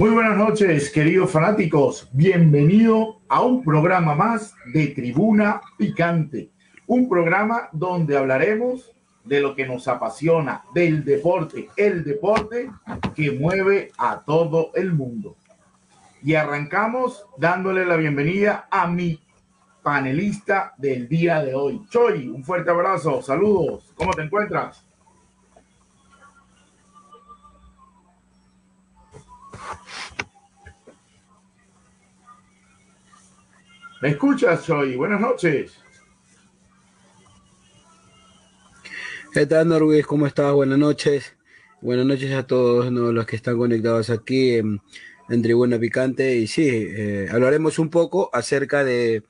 [0.00, 2.08] Muy buenas noches, queridos fanáticos.
[2.12, 6.48] Bienvenido a un programa más de Tribuna Picante,
[6.86, 12.70] un programa donde hablaremos de lo que nos apasiona, del deporte, el deporte
[13.14, 15.36] que mueve a todo el mundo.
[16.22, 19.20] Y arrancamos dándole la bienvenida a mi
[19.82, 21.82] panelista del día de hoy.
[21.90, 24.82] Choy, un fuerte abrazo, saludos, ¿cómo te encuentras?
[34.00, 34.96] ¿Me escuchas, Choy?
[34.96, 35.72] Buenas noches.
[39.32, 40.06] ¿Qué tal, Norwis?
[40.06, 40.52] ¿Cómo estás?
[40.52, 41.36] Buenas noches.
[41.80, 44.80] Buenas noches a todos los que están conectados aquí en,
[45.28, 46.36] en Tribuna Picante.
[46.36, 49.22] Y sí, eh, hablaremos un poco acerca de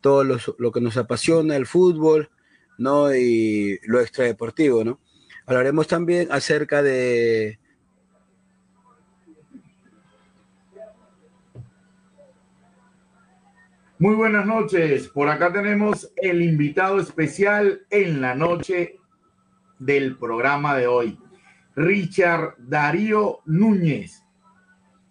[0.00, 2.30] todo los- lo que nos apasiona, el fútbol,
[2.78, 3.14] ¿no?
[3.14, 5.00] Y lo extradeportivo, ¿no?
[5.46, 7.58] Hablaremos también acerca de,
[14.02, 15.06] Muy buenas noches.
[15.06, 18.96] Por acá tenemos el invitado especial en la noche
[19.78, 21.20] del programa de hoy.
[21.76, 24.24] Richard Darío Núñez,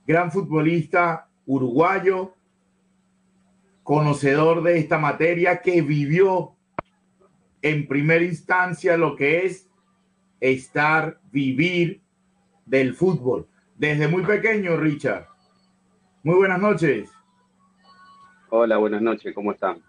[0.05, 2.35] gran futbolista uruguayo,
[3.81, 6.57] conocedor de esta materia que vivió
[7.61, 9.69] en primera instancia lo que es
[10.41, 12.01] estar, vivir
[12.65, 13.47] del fútbol.
[13.77, 15.27] Desde muy pequeño, Richard.
[16.23, 17.09] Muy buenas noches.
[18.53, 19.81] Hola, buenas noches, ¿cómo están?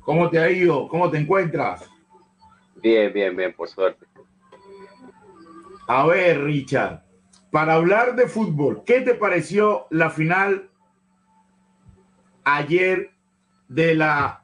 [0.00, 0.88] ¿Cómo te ha ido?
[0.88, 1.90] ¿Cómo te encuentras?
[2.76, 4.06] Bien, bien, bien, por suerte.
[5.86, 7.04] A ver, Richard,
[7.50, 10.70] para hablar de fútbol, ¿qué te pareció la final
[12.44, 13.10] ayer
[13.68, 14.42] de la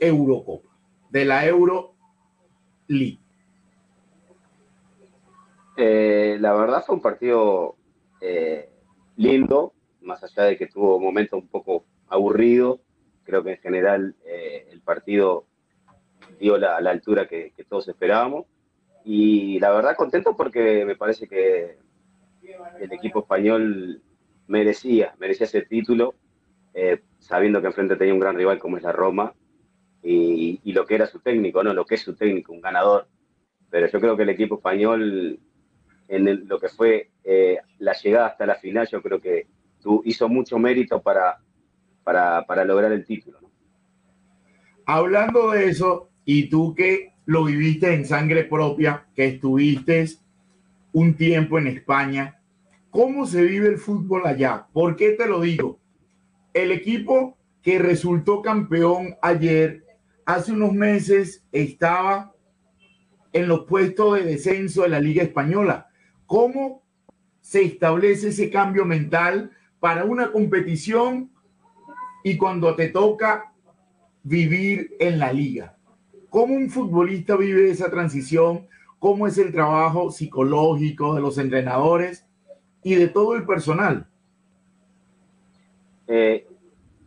[0.00, 0.68] Eurocopa,
[1.10, 1.94] de la Euro
[2.88, 3.20] League?
[5.76, 7.76] Eh, la verdad fue un partido
[8.20, 8.68] eh,
[9.14, 12.80] lindo, más allá de que tuvo momentos un poco aburridos.
[13.24, 15.46] Creo que en general eh, el partido
[16.38, 18.46] dio la, altura que, todos esperábamos.
[19.04, 21.78] Y la verdad contento porque me parece que
[22.80, 24.02] el equipo español
[24.46, 26.14] merecía, merecía ese título,
[26.74, 29.32] eh, sabiendo que enfrente tenía un gran rival como es la Roma
[30.02, 31.72] y, lo que era su técnico, ¿no?
[31.72, 33.06] Lo que es su técnico, un ganador.
[33.70, 35.38] Pero yo creo que el equipo español,
[36.08, 39.46] en lo que fue eh, la llegada hasta la final, yo creo que
[40.04, 41.38] hizo mucho mérito para,
[42.10, 43.38] para, para lograr el título.
[43.40, 43.50] ¿no?
[44.84, 50.08] Hablando de eso, y tú que lo viviste en sangre propia, que estuviste
[50.90, 52.40] un tiempo en España,
[52.90, 54.66] ¿cómo se vive el fútbol allá?
[54.72, 55.78] ¿Por qué te lo digo?
[56.52, 59.84] El equipo que resultó campeón ayer,
[60.26, 62.34] hace unos meses estaba
[63.32, 65.86] en los puestos de descenso de la Liga Española.
[66.26, 66.82] ¿Cómo
[67.40, 71.30] se establece ese cambio mental para una competición
[72.22, 73.52] y cuando te toca
[74.22, 75.76] vivir en la liga?
[76.28, 78.66] ¿Cómo un futbolista vive esa transición?
[78.98, 82.26] ¿Cómo es el trabajo psicológico de los entrenadores
[82.82, 84.06] y de todo el personal?
[86.06, 86.46] Eh,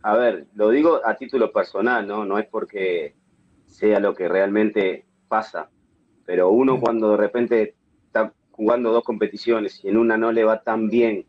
[0.02, 2.24] a ver, lo digo a título personal, ¿no?
[2.24, 3.14] No es porque
[3.66, 5.70] sea lo que realmente pasa,
[6.26, 7.74] pero uno cuando de repente
[8.06, 11.26] está jugando dos competiciones y en una no le va tan bien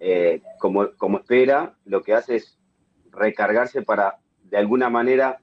[0.00, 2.58] eh, como, como espera, lo que hace es
[3.16, 5.38] recargarse para, de alguna manera,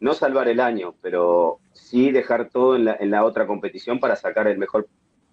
[0.00, 4.16] no salvar el año, pero sí dejar todo en la, en la otra competición para
[4.16, 4.88] sacar el mejor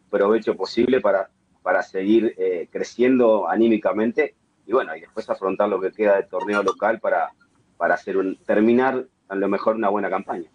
[0.09, 1.29] provecho posible para,
[1.61, 4.35] para seguir eh, creciendo anímicamente
[4.65, 7.31] y bueno, y después afrontar lo que queda del torneo local para,
[7.77, 10.49] para hacer un, terminar a lo mejor una buena campaña.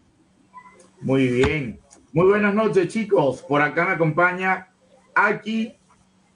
[1.00, 1.80] Muy bien.
[2.12, 3.42] Muy buenas noches, chicos.
[3.42, 4.68] Por acá me acompaña
[5.14, 5.74] Aki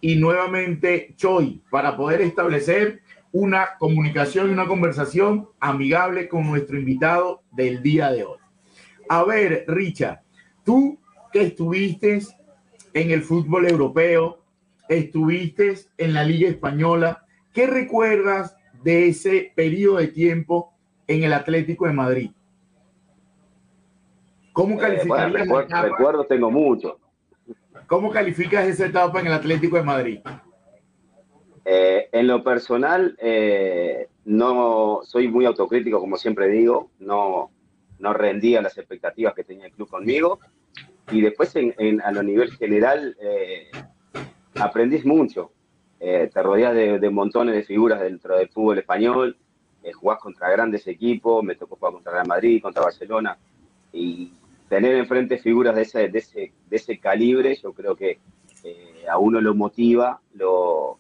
[0.00, 3.02] y nuevamente Choi para poder establecer
[3.36, 8.38] una comunicación y una conversación amigable con nuestro invitado del día de hoy.
[9.10, 10.22] A ver, Richard,
[10.64, 10.98] tú
[11.30, 12.18] que estuviste
[12.94, 14.40] en el fútbol europeo,
[14.88, 20.72] estuviste en la Liga Española, ¿qué recuerdas de ese periodo de tiempo
[21.06, 22.30] en el Atlético de Madrid?
[24.54, 26.98] ¿Cómo eh, calificarías recuerdos tengo mucho.
[27.86, 30.20] ¿Cómo calificas esa etapa en el Atlético de Madrid?
[31.68, 37.50] Eh, en lo personal, eh, no soy muy autocrítico, como siempre digo, no,
[37.98, 40.38] no rendía las expectativas que tenía el club conmigo.
[41.10, 43.68] Y después, en, a lo nivel general, eh,
[44.54, 45.50] aprendís mucho.
[45.98, 49.36] te rodeas de, montones de figuras dentro del fútbol español,
[49.94, 53.38] jugás contra grandes equipos, me tocó jugar contra Real Madrid, contra Barcelona,
[53.92, 54.32] y
[54.68, 58.18] tener enfrente figuras de ese, de ese, de ese calibre, yo creo que
[59.08, 60.98] a uno lo motiva, lo,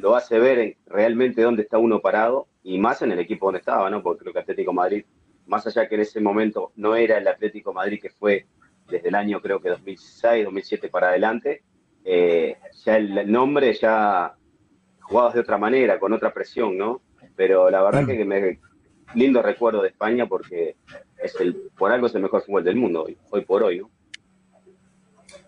[0.00, 3.90] lo hace ver realmente dónde está uno parado y más en el equipo donde estaba,
[3.90, 4.02] ¿no?
[4.02, 5.04] Porque creo que Atlético Madrid,
[5.46, 8.46] más allá que en ese momento no era el Atlético Madrid que fue
[8.88, 11.62] desde el año creo que 2006, 2007 para adelante,
[12.04, 14.34] eh, ya el nombre ya
[15.00, 17.02] jugabas de otra manera, con otra presión, ¿no?
[17.36, 18.58] Pero la verdad que me
[19.14, 20.76] lindo recuerdo de España porque
[21.22, 23.90] es el, por algo es el mejor fútbol del mundo hoy, hoy por hoy, ¿no?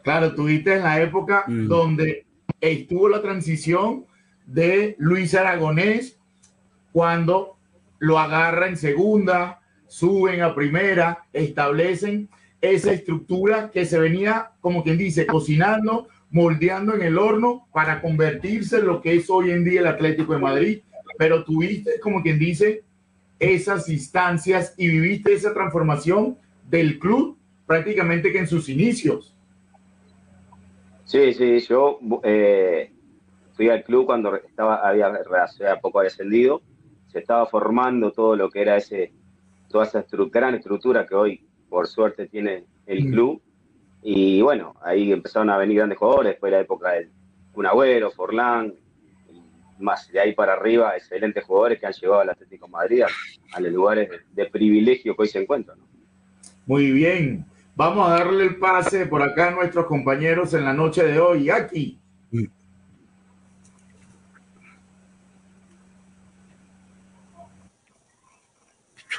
[0.03, 1.67] Claro, tuviste en la época mm.
[1.67, 2.27] donde
[2.61, 4.07] estuvo la transición
[4.53, 6.19] de Luis Aragonés
[6.93, 7.57] cuando
[7.99, 12.29] lo agarra en segunda, suben a primera, establecen
[12.61, 18.79] esa estructura que se venía, como quien dice, cocinando, moldeando en el horno para convertirse
[18.79, 20.81] en lo que es hoy en día el Atlético de Madrid.
[21.17, 22.83] Pero tuviste, como quien dice,
[23.39, 26.37] esas instancias y viviste esa transformación
[26.69, 29.35] del club prácticamente que en sus inicios.
[31.05, 32.93] Sí, sí, yo eh,
[33.61, 35.13] fui al club cuando estaba, había,
[35.83, 36.63] poco había ascendido,
[37.09, 39.13] se estaba formando todo lo que era ese,
[39.69, 40.03] toda esa
[40.33, 43.11] gran estructura que hoy, por suerte, tiene el mm.
[43.13, 43.43] club.
[44.03, 47.11] Y bueno, ahí empezaron a venir grandes jugadores, de la época del
[47.53, 48.73] Cunagüero, Forlán,
[49.79, 53.03] más de ahí para arriba, excelentes jugadores que han llevado al Atlético Madrid
[53.53, 55.77] a, los lugares de, privilegio que hoy se encuentran.
[56.65, 57.45] Muy bien,
[57.77, 61.51] vamos a darle el pase por acá a nuestros compañeros en la noche de hoy.
[61.51, 62.01] Aquí,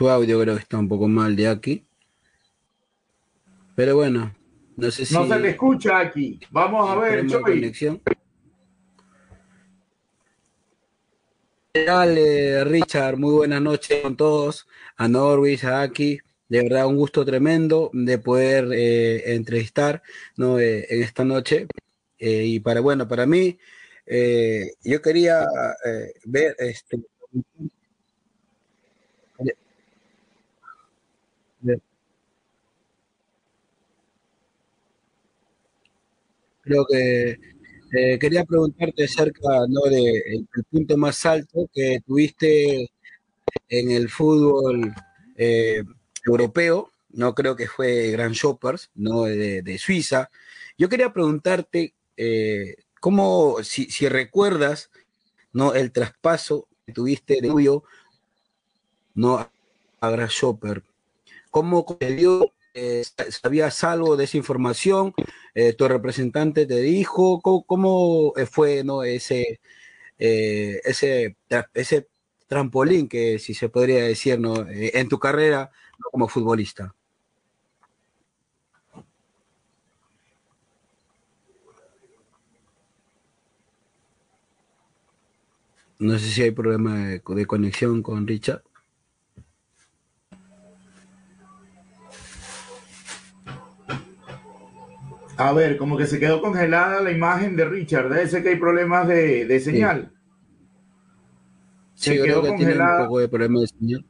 [0.01, 1.85] Su audio creo que está un poco mal de aquí.
[3.75, 4.33] Pero bueno,
[4.75, 5.13] no sé si.
[5.13, 6.39] No se le escucha aquí.
[6.49, 8.01] Vamos a ver, Conexión.
[11.85, 14.67] Dale, Richard, muy buenas noches con todos.
[14.97, 16.19] A Norwich, a Aki.
[16.49, 20.01] De verdad, un gusto tremendo de poder eh, entrevistar
[20.35, 20.57] ¿no?
[20.57, 21.67] Eh, en esta noche.
[22.17, 23.59] Eh, y para, bueno, para mí,
[24.83, 25.45] yo quería
[26.25, 26.97] ver este,
[36.61, 37.39] Creo que
[37.93, 39.81] eh, quería preguntarte acerca ¿no?
[39.89, 42.91] de el, punto más alto que tuviste
[43.67, 44.93] en el fútbol
[45.35, 45.83] eh,
[46.25, 46.89] europeo.
[47.09, 50.29] No creo que fue Grand Shoppers, no de, Suiza.
[50.77, 54.89] Yo quería preguntarte eh, cómo, si, recuerdas,
[55.51, 57.83] no el traspaso que tuviste de tuyo,
[59.13, 59.51] no
[59.99, 60.83] a Grand Shopper
[61.51, 62.53] ¿Cómo dio?
[62.73, 65.13] Eh, ¿Sabías algo de esa información?
[65.53, 67.41] Eh, ¿Tu representante te dijo?
[67.41, 69.03] ¿Cómo, eh, fue ¿no?
[69.03, 69.59] ese,
[70.17, 71.37] ese,
[71.73, 72.07] ese
[72.47, 74.65] trampolín que, si se podría decir, ¿no?
[74.69, 75.71] en tu carrera
[76.11, 76.95] como futbolista?
[85.99, 88.61] No sé si hay problema de conexión con Richard.
[95.43, 98.09] A ver, como que se quedó congelada la imagen de Richard.
[98.09, 100.13] Debe ser que hay problemas de, señal.
[101.95, 103.01] Sí, se quedó congelada.
[103.01, 104.05] un poco de problemas de señal.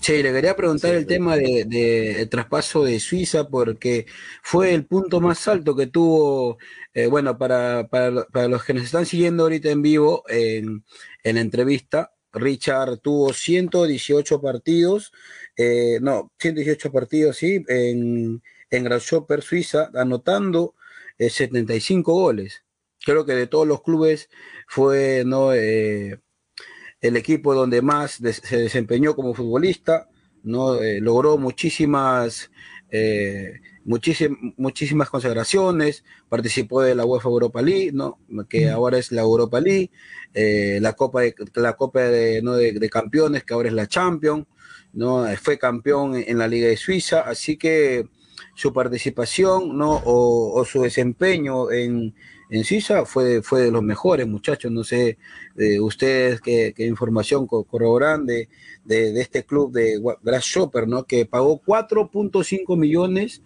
[0.00, 4.06] Sí, le quería preguntar el tema de, traspaso de Suiza porque
[4.40, 6.58] fue el punto más alto que tuvo,
[6.94, 10.84] eh, bueno, para, para, los que nos están siguiendo ahorita en vivo en,
[11.24, 15.12] en la entrevista, Richard tuvo 118 partidos,
[15.56, 20.74] eh, no, 118 partidos, sí, en, en Grasshopper, Suiza, anotando
[21.18, 22.64] 75 eh, goles.
[23.04, 24.28] Creo que de todos los clubes
[24.66, 25.52] fue ¿no?
[25.52, 26.20] Eh,
[27.00, 30.08] el equipo donde más se desempeñó como futbolista,
[30.42, 30.78] ¿no?
[31.00, 32.50] logró muchísimas
[32.90, 38.18] eh, muchísimas consagraciones, participó de la UEFA Europa League, ¿no?
[38.48, 39.90] que ahora es la Europa League,
[40.34, 42.54] eh, la Copa, de, la Copa de, ¿no?
[42.54, 44.46] de, Campeones, que ahora es la Champions,
[44.92, 45.26] ¿no?
[45.40, 48.08] fue campeón en la Liga de Suiza, así que
[48.54, 50.02] su participación ¿no?
[50.04, 52.14] o, su desempeño en,
[52.50, 54.72] en Suiza fue, fue de los mejores, muchachos.
[54.72, 55.18] No sé
[55.56, 58.48] eh, ustedes qué, información corroboran de,
[58.84, 61.04] de, este club de Grasshopper, ¿no?
[61.04, 63.42] que pagó 4.5 millones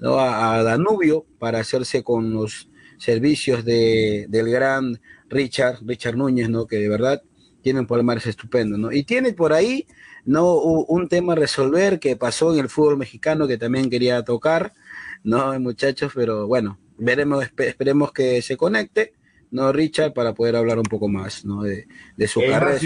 [0.00, 6.66] a, Danubio para hacerse con los servicios de, del gran Richard, Richard Núñez, ¿no?
[6.66, 7.22] que de verdad
[7.60, 8.78] tiene un palmarés estupendo.
[8.78, 8.92] ¿no?
[8.92, 9.86] Y tiene por ahí
[10.24, 10.54] ¿no?
[10.54, 14.72] un tema a resolver que pasó en el fútbol mexicano que también quería tocar,
[15.22, 16.12] ¿no, muchachos?
[16.14, 19.12] Pero bueno, veremos, esperemos que se conecte,
[19.50, 20.12] ¿no, Richard?
[20.12, 21.62] Para poder hablar un poco más, ¿no?
[21.62, 21.86] De,
[22.26, 22.78] su carrera.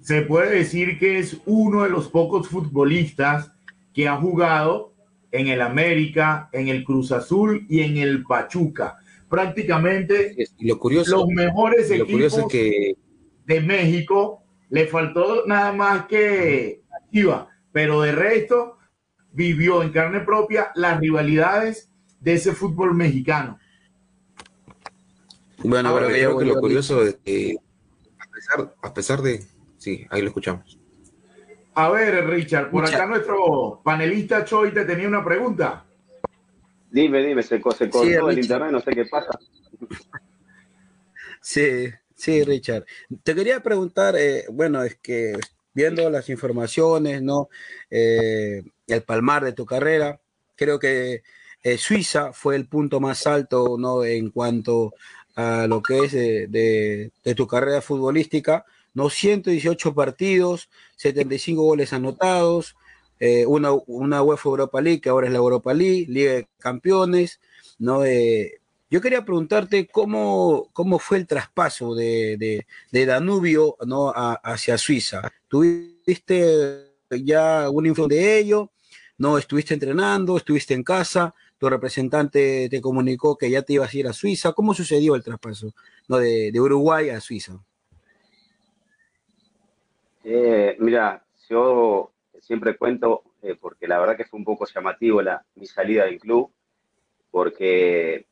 [0.00, 3.52] se puede decir que es uno de los pocos futbolistas
[3.94, 4.92] que ha jugado
[5.30, 8.98] en el América, en el Cruz Azul y en el Pachuca.
[9.28, 12.94] Prácticamente lo curioso, los mejores equipos que...
[13.46, 14.40] de México.
[14.68, 18.78] Le faltó nada más que activa, pero de resto
[19.30, 21.91] vivió en carne propia las rivalidades
[22.22, 23.58] de ese fútbol mexicano.
[25.58, 27.56] Bueno, Ahora, creo que lo curioso es que
[28.82, 29.44] a pesar, de...
[29.78, 30.78] Sí, ahí lo escuchamos.
[31.74, 35.84] A ver, Richard, por acá nuestro panelista Choi te tenía una pregunta.
[36.90, 39.38] Dime, dime, se, se cortó el internet, no sé qué pasa.
[41.44, 42.84] Sí, sí, Richard.
[43.24, 45.36] Te quería preguntar, eh, bueno, es que
[45.74, 47.48] viendo las informaciones, ¿no?
[47.90, 50.20] Eh, el palmar de tu carrera,
[50.54, 51.24] creo que
[51.62, 54.04] eh, Suiza fue el punto más alto ¿no?
[54.04, 54.94] en cuanto
[55.34, 58.64] a lo que es de, tu carrera futbolística.
[58.94, 59.08] ¿no?
[59.08, 62.76] 118 partidos, 75 goles anotados,
[63.20, 63.72] eh, una,
[64.22, 67.40] UEFA Europa League, que ahora es la Europa League, Liga de Campeones.
[67.78, 68.04] ¿no?
[68.04, 74.12] Eh, yo quería preguntarte cómo, cómo fue el traspaso de, Danubio ¿no?
[74.14, 75.32] hacia Suiza.
[75.48, 78.70] ¿Tuviste ya un info de ello?
[79.16, 80.36] ¿No estuviste entrenando?
[80.36, 81.34] ¿Estuviste en casa?
[81.62, 84.52] Tu representante te comunicó que ya te ibas a ir a Suiza.
[84.52, 85.72] ¿Cómo sucedió el traspaso
[86.08, 87.52] no, de, Uruguay a Suiza?
[90.24, 95.44] Eh, mira, yo siempre cuento, eh, porque la verdad que fue un poco llamativo la,
[95.54, 96.50] mi salida del club,
[97.30, 98.26] porque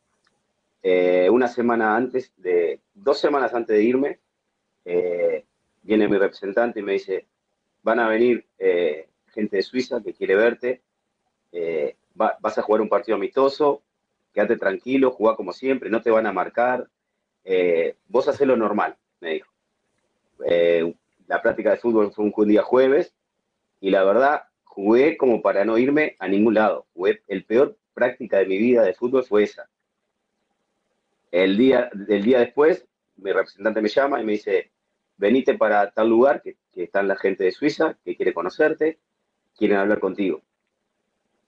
[0.83, 4.19] eh, una semana antes, de dos semanas antes de irme,
[5.83, 7.29] viene mi representante y me dice,
[7.85, 10.83] van a venir gente de Suiza que quiere verte,
[12.15, 13.83] vas a jugar un partido amistoso,
[14.33, 16.89] quédate tranquilo, jugá como siempre, no te van a marcar,
[17.45, 19.51] eh, vos hacés lo normal, me dijo.
[20.47, 20.95] Eh,
[21.27, 23.15] la práctica de fútbol fue un día jueves
[23.81, 26.87] y la verdad jugué como para no irme a ningún lado.
[26.95, 29.69] Jugué, el peor práctica de mi vida de fútbol fue esa.
[31.31, 32.87] El día, el día después,
[33.17, 34.71] mi representante me llama y me dice,
[35.17, 38.99] venite para tal lugar, que, que están la gente de Suiza, que quiere conocerte,
[39.57, 40.43] quieren hablar contigo.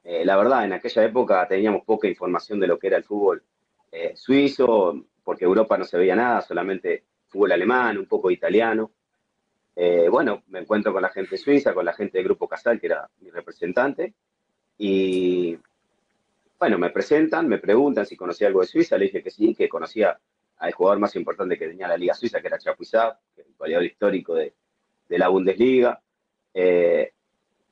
[0.04, 3.42] Eh, la verdad, en aquella época teníamos poca información de lo que era el fútbol
[3.90, 8.90] eh, suizo, porque Europa no se veía nada, solamente fútbol alemán, un poco italiano.
[9.76, 12.87] Eh, bueno, me encuentro con la gente suiza, con la gente del Grupo Casal, que
[12.87, 14.14] era mi representante,
[14.76, 15.56] y
[16.59, 19.68] bueno, me presentan, me preguntan si conocía algo de Suiza, le dije que sí, que
[19.68, 20.18] conocía
[20.59, 24.35] al jugador más importante que tenía la Liga Suiza, que era Chapuisat, el goleador histórico
[24.35, 24.54] de,
[25.09, 26.00] de la Bundesliga.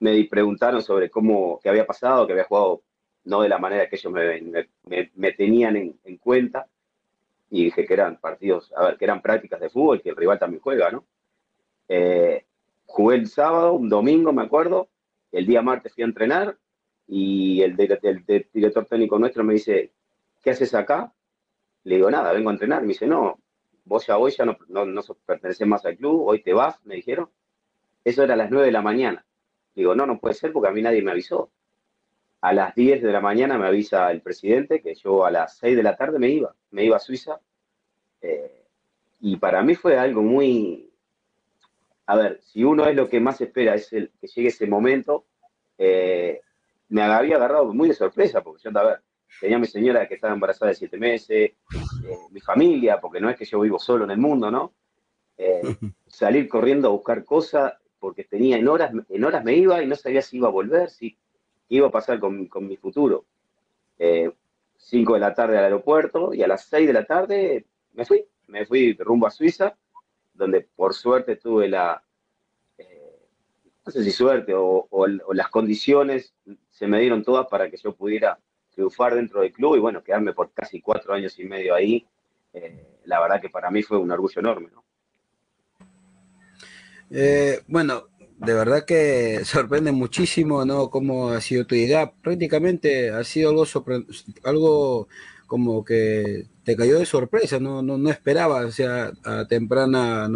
[0.01, 2.83] Me preguntaron sobre cómo, qué había pasado, que había jugado
[3.25, 6.67] no de la manera que ellos me, tenían en, cuenta,
[7.51, 10.39] y dije que eran partidos, a ver, que eran prácticas de fútbol, que el rival
[10.39, 11.05] también juega, ¿no?
[11.89, 12.47] Eh,
[12.87, 14.89] jugué el sábado, un domingo, me acuerdo,
[15.33, 16.57] el día martes fui a entrenar,
[17.13, 19.93] y el, director técnico nuestro me dice,
[20.43, 21.13] ¿qué haces acá?
[21.83, 22.83] Le digo, nada, vengo a entrenar.
[22.83, 23.41] Me dice, no,
[23.85, 26.95] vos ya hoy ya no, no, no perteneces más al club, hoy te vas, me
[26.95, 27.29] dijeron.
[28.05, 29.27] Eso era a las 9 de la mañana.
[29.81, 31.51] Digo, no, no puede ser porque a mí nadie me avisó.
[32.43, 35.75] A las 10 de la mañana me avisa el presidente que yo a las 6
[35.75, 37.41] de la tarde me iba, me iba a Suiza.
[38.21, 38.67] Eh,
[39.21, 40.93] y para mí fue algo muy...
[42.05, 45.25] A ver, si uno es lo que más espera, es el que llegue ese momento,
[45.79, 46.43] eh,
[46.91, 49.01] me había agarrado muy de sorpresa, porque yo, a ver,
[49.41, 51.53] tenía mi señora que estaba embarazada de siete meses,
[52.05, 54.75] eh, mi familia, porque no es que yo vivo solo en el mundo, ¿no?
[56.07, 59.95] salir corriendo a buscar cosas, porque tenía en horas, en horas me iba y no
[59.95, 61.17] sabía si iba a volver, si
[61.69, 63.27] iba a pasar con, mi futuro.
[63.99, 64.33] Eh,
[64.77, 68.25] cinco de la tarde al aeropuerto y a las seis de la tarde me fui,
[68.49, 69.77] me fui rumbo a Suiza,
[70.33, 72.03] donde por suerte tuve la,
[72.79, 73.21] eh,
[73.85, 74.89] no sé si suerte o,
[75.33, 76.35] las condiciones
[76.71, 78.39] se me dieron todas para que yo pudiera
[78.71, 82.07] triunfar dentro del club y bueno, quedarme por casi cuatro años y medio ahí,
[82.55, 84.85] eh, la verdad que para mí fue un orgullo enorme, ¿no?
[87.11, 90.91] Eh, bueno, de verdad que sorprende muchísimo, ¿no?
[90.91, 92.13] Cómo ha sido tu idea.
[92.13, 93.67] Prácticamente ha sido algo,
[94.45, 95.09] algo
[95.47, 100.29] como que te cayó de sorpresa, no, no, no esperabas, o sea, a temprana.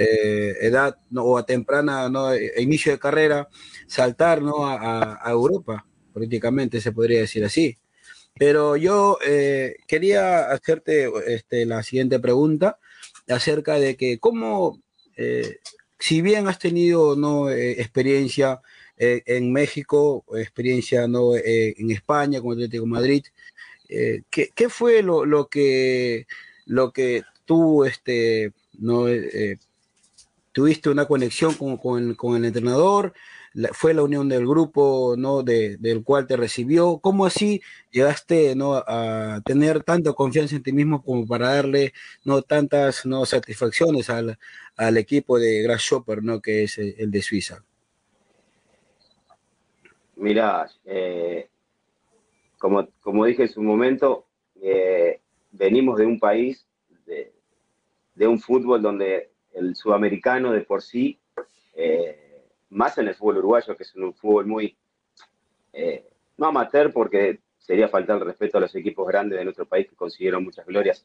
[0.00, 3.48] Eh, edad o a temprana e inicio de carrera
[3.88, 4.68] saltar ¿no?
[4.68, 7.76] a, Europa, prácticamente se podría decir así.
[8.38, 12.78] Pero yo eh, quería hacerte este, la siguiente pregunta
[13.28, 14.80] acerca de que cómo,
[15.16, 15.58] eh,
[15.98, 17.50] si bien has tenido ¿no?
[17.50, 18.60] experiencia
[18.96, 21.34] en México, experiencia ¿no?
[21.36, 23.24] en España con Atlético Madrid,
[23.88, 26.26] ¿qué, ¿qué, fue lo, lo, que,
[26.66, 29.06] lo que tú este, no,
[30.58, 33.14] tuviste una conexión con, el entrenador,
[33.72, 35.42] fue la unión del grupo ¿no?
[35.42, 36.98] del cual te recibió.
[36.98, 37.60] ¿Cómo así
[37.90, 38.74] llegaste ¿no?
[38.74, 41.92] a tener tanta confianza en ti mismo como para darle
[42.24, 42.42] ¿no?
[42.42, 43.24] tantas ¿no?
[43.26, 44.38] satisfacciones al,
[44.96, 46.40] equipo de Grasshopper, ¿no?
[46.40, 47.64] que es el de Suiza?
[50.16, 51.48] Mira, eh,
[52.58, 54.26] como, como dije en su momento,
[54.60, 55.20] eh,
[55.52, 56.66] venimos de un país,
[57.06, 57.32] de,
[58.14, 61.18] de un fútbol donde el sudamericano de por sí,
[61.74, 62.27] eh,
[62.70, 64.76] más en el fútbol uruguayo, que es un fútbol muy,
[65.72, 66.04] eh,
[66.36, 69.96] no amateur, porque sería faltar el respeto a los equipos grandes de nuestro país que
[69.96, 71.04] consiguieron muchas glorias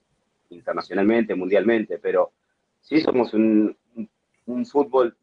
[0.49, 2.31] internacionalmente, mundialmente, pero
[2.81, 3.75] sí somos un,
[4.45, 5.15] un fútbol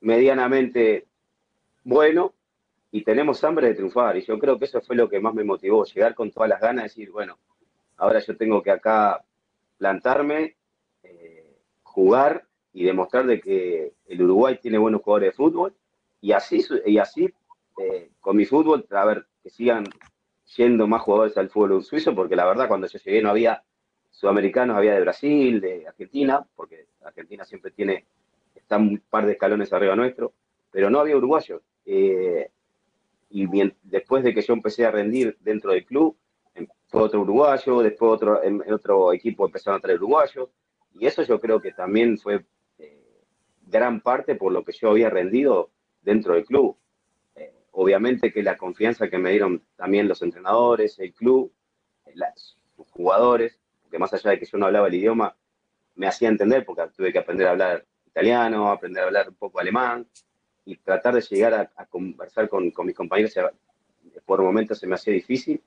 [0.00, 1.06] medianamente
[1.84, 2.34] bueno
[2.90, 4.16] y tenemos hambre de triunfar.
[4.16, 6.60] Y yo creo que eso fue lo que más me motivó, llegar con todas las
[6.60, 7.38] ganas, de decir, bueno,
[7.96, 9.24] ahora yo tengo que acá
[9.78, 10.56] plantarme,
[11.02, 15.74] eh, jugar y demostrar de que el Uruguay tiene buenos jugadores de fútbol
[16.22, 17.28] y así, y así
[17.78, 19.84] eh, con mi fútbol, a ver, que sigan
[20.56, 23.62] yendo más jugadores al fútbol suizo, porque la verdad cuando yo llegué no había
[24.10, 28.06] sudamericanos, había de Brasil, de Argentina, porque Argentina siempre tiene,
[28.54, 30.32] está un par de escalones arriba nuestro,
[30.70, 31.60] pero no había uruguayos.
[31.84, 32.48] Eh,
[33.30, 36.16] y bien, después de que yo empecé a rendir dentro del club,
[36.54, 40.50] em, fue otro uruguayo, después otro, en, otro equipo empezaron a traer uruguayos,
[40.94, 42.44] y eso yo creo que también fue
[43.66, 45.70] gran parte por lo que yo había rendido
[46.02, 46.76] dentro del club.
[47.34, 51.52] Eh, obviamente que la confianza que me dieron también los entrenadores, el club,
[52.76, 53.58] los jugadores,
[53.90, 55.34] que más allá de que yo no hablaba el idioma,
[55.94, 59.60] me hacía entender porque tuve que aprender a hablar italiano, aprender a hablar un poco
[59.60, 60.06] alemán
[60.64, 63.34] y tratar de llegar a, conversar con, con, mis compañeros.
[64.24, 65.62] Por momentos se me hacía difícil,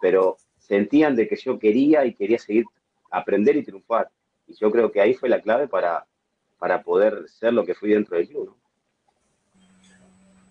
[0.00, 2.64] pero sentían de que yo quería y quería seguir
[3.10, 4.10] aprender y triunfar.
[4.46, 6.06] Y yo creo que ahí fue la clave para,
[6.58, 8.56] para poder ser lo que fui dentro del club.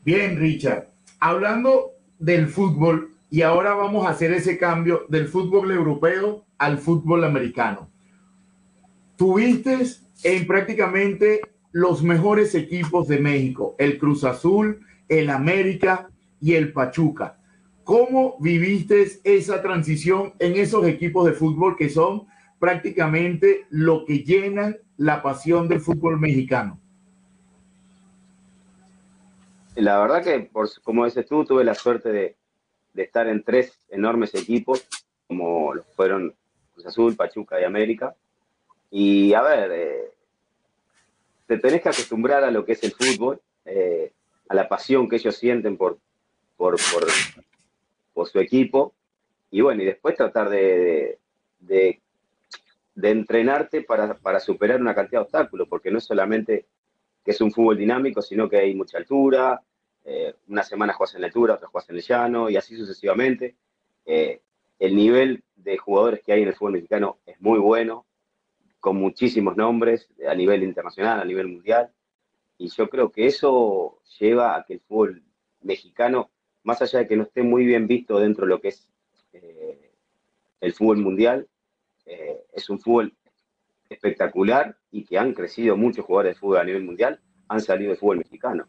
[0.06, 0.92] Bien, Richard.
[1.20, 7.24] Hablando del fútbol, y ahora vamos a hacer ese cambio del fútbol europeo al fútbol
[7.24, 7.90] americano.
[9.16, 9.80] Tuviste
[10.24, 11.42] en prácticamente
[11.72, 16.08] los mejores equipos de México, el Cruz Azul, el América
[16.40, 17.40] y el Pachuca.
[17.84, 22.28] ¿Cómo viviste esa transición en esos equipos de fútbol que son
[22.60, 26.80] prácticamente lo que llenan la pasión del fútbol mexicano?
[29.76, 32.36] La verdad que, por, como dices tú, tuve la suerte de,
[32.96, 34.88] estar en tres enormes equipos,
[35.28, 36.34] como fueron
[36.74, 38.16] Cruz Azul, Pachuca y América.
[38.90, 40.12] Y a ver, eh,
[41.48, 44.14] te tenés que acostumbrar a lo que es el fútbol, eh,
[44.48, 45.98] a la pasión que ellos sienten por,
[46.56, 46.78] por,
[48.14, 48.94] por, su equipo.
[49.52, 51.20] Y bueno, y después tratar de,
[51.60, 52.00] de
[52.96, 56.66] de entrenarte para, superar una cantidad de obstáculos, porque no es solamente
[57.26, 59.60] que es un fútbol dinámico, sino que hay mucha altura,
[60.04, 63.56] eh, una semana juegas en la altura, otra juegas en el llano, y así sucesivamente.
[64.06, 64.42] Eh,
[64.78, 68.06] el nivel de jugadores que hay en el fútbol mexicano es muy bueno,
[68.80, 71.92] con muchísimos nombres a nivel internacional, a nivel mundial,
[72.60, 75.24] y yo creo que eso lleva a que el fútbol
[75.62, 76.30] mexicano,
[76.64, 78.88] más allá de que no esté muy bien visto dentro de lo que es
[79.34, 79.92] eh,
[80.62, 81.48] el fútbol mundial,
[82.06, 83.16] eh, es un fútbol
[83.90, 88.00] espectacular y que han crecido muchos jugadores de fútbol a nivel mundial, han salido del
[88.00, 88.68] fútbol mexicano.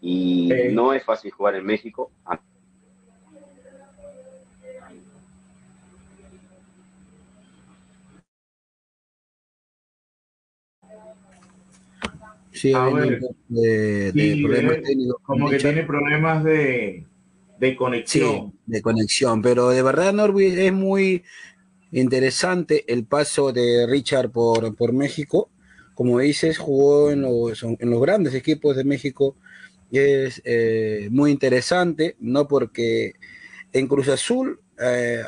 [0.00, 2.10] Y no es fácil jugar en México.
[12.58, 12.72] Sí,
[15.22, 17.06] como que tiene problemas de,
[17.76, 18.52] conexión.
[18.66, 21.22] de conexión, pero de verdad Norwich es muy,
[21.92, 25.50] interesante el paso de Richard por, por México.
[25.94, 29.36] Como dices, jugó en los, en los grandes equipos de México,
[29.90, 32.46] es eh, muy interesante, ¿no?
[32.46, 33.14] Porque
[33.72, 35.22] en Cruz Azul eh,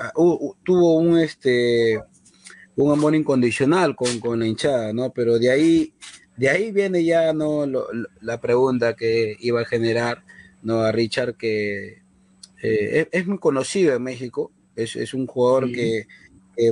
[0.62, 2.00] tuvo un, este,
[2.76, 5.12] un amor incondicional con, con, la hinchada, ¿no?
[5.12, 5.94] Pero de ahí,
[6.36, 7.66] de ahí viene ya, ¿no?
[8.20, 10.24] la pregunta que iba a generar,
[10.62, 10.80] ¿no?
[10.80, 12.02] A Richard, que
[12.62, 16.06] eh, es, muy conocido en México, es, es un jugador que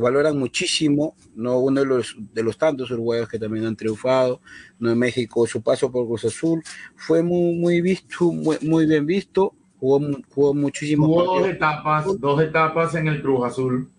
[0.01, 1.59] valoran muchísimo, ¿no?
[1.59, 4.41] Uno de los, de los tantos uruguayos que también han triunfado,
[4.79, 4.91] ¿no?
[4.91, 6.63] En México, su paso por Cruz Azul
[6.97, 11.07] fue muy, muy visto, muy, muy bien visto, jugó, jugó muchísimo.
[11.07, 13.91] Jugó dos etapas, dos etapas en el Cruz Azul.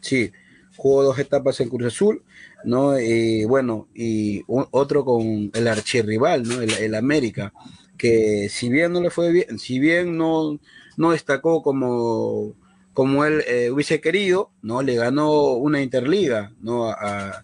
[0.00, 0.30] Sí,
[0.76, 2.22] jugó dos etapas en Cruz Azul,
[2.64, 2.98] ¿no?
[2.98, 6.60] Y bueno, y otro con el archirrival, ¿no?
[6.60, 7.52] El, el, América,
[7.96, 10.58] que si bien no le fue bien, si bien no,
[10.96, 12.54] no destacó como
[12.96, 14.80] como él eh, hubiese querido, ¿no?
[14.80, 16.88] Le ganó una Interliga, ¿no?
[16.88, 17.42] A,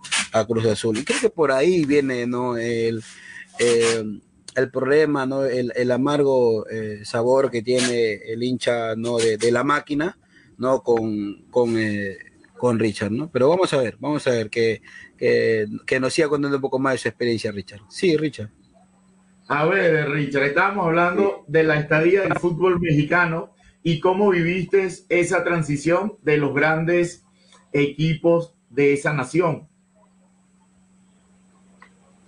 [0.48, 0.96] Cruz Azul.
[0.96, 2.56] Y creo que por ahí viene, ¿no?
[2.56, 3.02] El,
[3.58, 4.02] eh,
[4.54, 5.44] el problema, ¿no?
[5.44, 9.18] El, amargo eh, sabor que tiene el hincha, ¿no?
[9.18, 10.18] De, la máquina,
[10.56, 10.82] ¿no?
[10.82, 11.76] Con, con,
[12.56, 13.30] con, Richard, ¿no?
[13.30, 14.80] Pero vamos a ver, vamos a ver que,
[15.18, 17.82] que, que nos siga contando un poco más de su experiencia, Richard.
[17.90, 18.48] Sí, Richard.
[19.48, 23.51] A ver, Richard, estábamos hablando de la estadía del fútbol mexicano
[23.83, 27.25] y cómo viviste esa transición de los grandes
[27.73, 29.68] equipos de esa nación.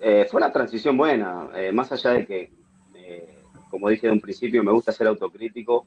[0.01, 2.53] Eh, fue una transición buena, eh, más allá de que,
[2.95, 3.39] eh,
[3.71, 5.87] como dije de un principio, me gusta ser autocrítico.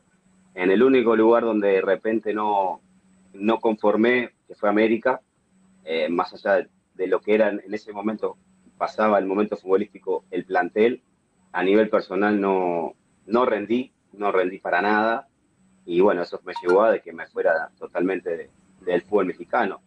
[0.56, 2.82] En el único lugar donde de repente no,
[3.34, 5.22] no conformé, que fue América,
[6.10, 8.38] más allá de, lo que era en ese momento,
[8.78, 11.02] pasaba el momento futbolístico, el plantel,
[11.54, 12.94] a nivel personal no,
[13.26, 15.28] no rendí, no rendí para nada
[15.88, 18.50] y bueno, eso me llevó a de que me fuera totalmente
[18.82, 19.82] del fútbol mexicano.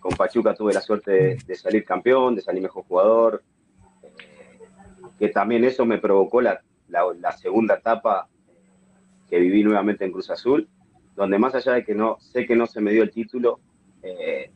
[0.00, 3.42] Con Pachuca tuve la suerte de, salir campeón, de salir mejor jugador,
[4.02, 4.58] eh,
[5.18, 8.52] que también eso me provocó la, la, segunda etapa eh,
[9.28, 10.66] que viví nuevamente en Cruz Azul,
[11.14, 13.60] donde más allá de que no sé que no se me dio el título,
[14.02, 14.50] eh,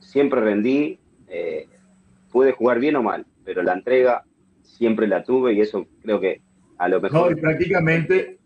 [0.00, 0.98] siempre rendí,
[2.30, 4.24] pude jugar bien o mal, pero la entrega
[4.62, 6.40] siempre la tuve y eso creo que
[6.78, 7.32] a lo mejor...
[7.32, 8.38] No, y prácticamente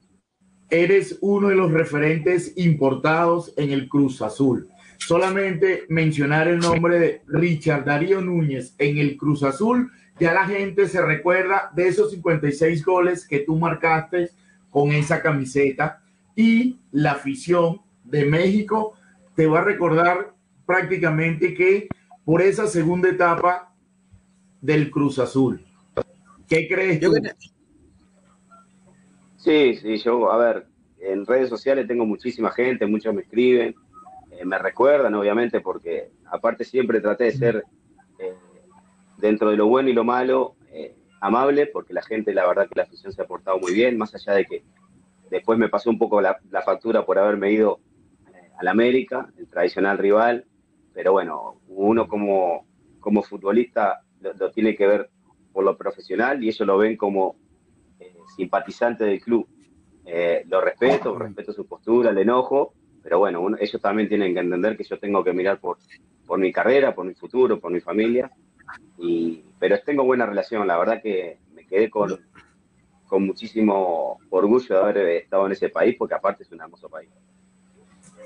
[0.71, 4.69] eres uno de los referentes importados en el Cruz Azul.
[4.99, 10.89] Solamente mencionar el nombre de Richard Darío Núñez en el Cruz Azul, ya la gente
[10.89, 14.31] se recuerda de esos 56 goles que tú marcaste
[14.71, 16.03] con esa camiseta
[16.35, 18.95] y la afición de México
[19.35, 21.89] te va a recordar prácticamente que
[22.25, 23.73] por esa segunda etapa
[24.61, 25.65] del Cruz Azul.
[26.49, 27.13] ¿Qué crees tú?
[29.47, 30.67] Sí, sí, yo, a ver,
[30.99, 33.77] en redes sociales tengo muchísima gente, muchos me escriben,
[34.33, 37.65] eh, me recuerdan, obviamente, porque aparte siempre traté de ser,
[38.19, 38.35] eh,
[39.19, 42.75] dentro de lo bueno y lo malo, eh, amable, porque la gente, la verdad que
[42.75, 44.65] la afición se ha portado muy bien, más allá de que
[45.31, 47.79] después me pasó un poco la, factura por haberme ido
[48.59, 50.45] al América, el tradicional rival,
[50.93, 52.67] pero bueno, uno como,
[52.99, 55.09] como futbolista lo tiene que ver
[55.53, 57.37] por lo profesional y ellos lo ven como
[58.37, 59.49] simpatizante del club.
[60.05, 64.77] Eh, lo respeto, respeto su postura, el enojo, pero bueno, ellos también tienen que entender
[64.77, 65.79] que yo tengo que mirar por,
[66.27, 68.31] por mi carrera, por mi futuro, por mi familia.
[68.99, 72.19] Y, pero tengo buena relación, la verdad que me quedé con,
[73.07, 77.11] con muchísimo orgullo de haber estado en ese país, porque aparte es un hermoso país.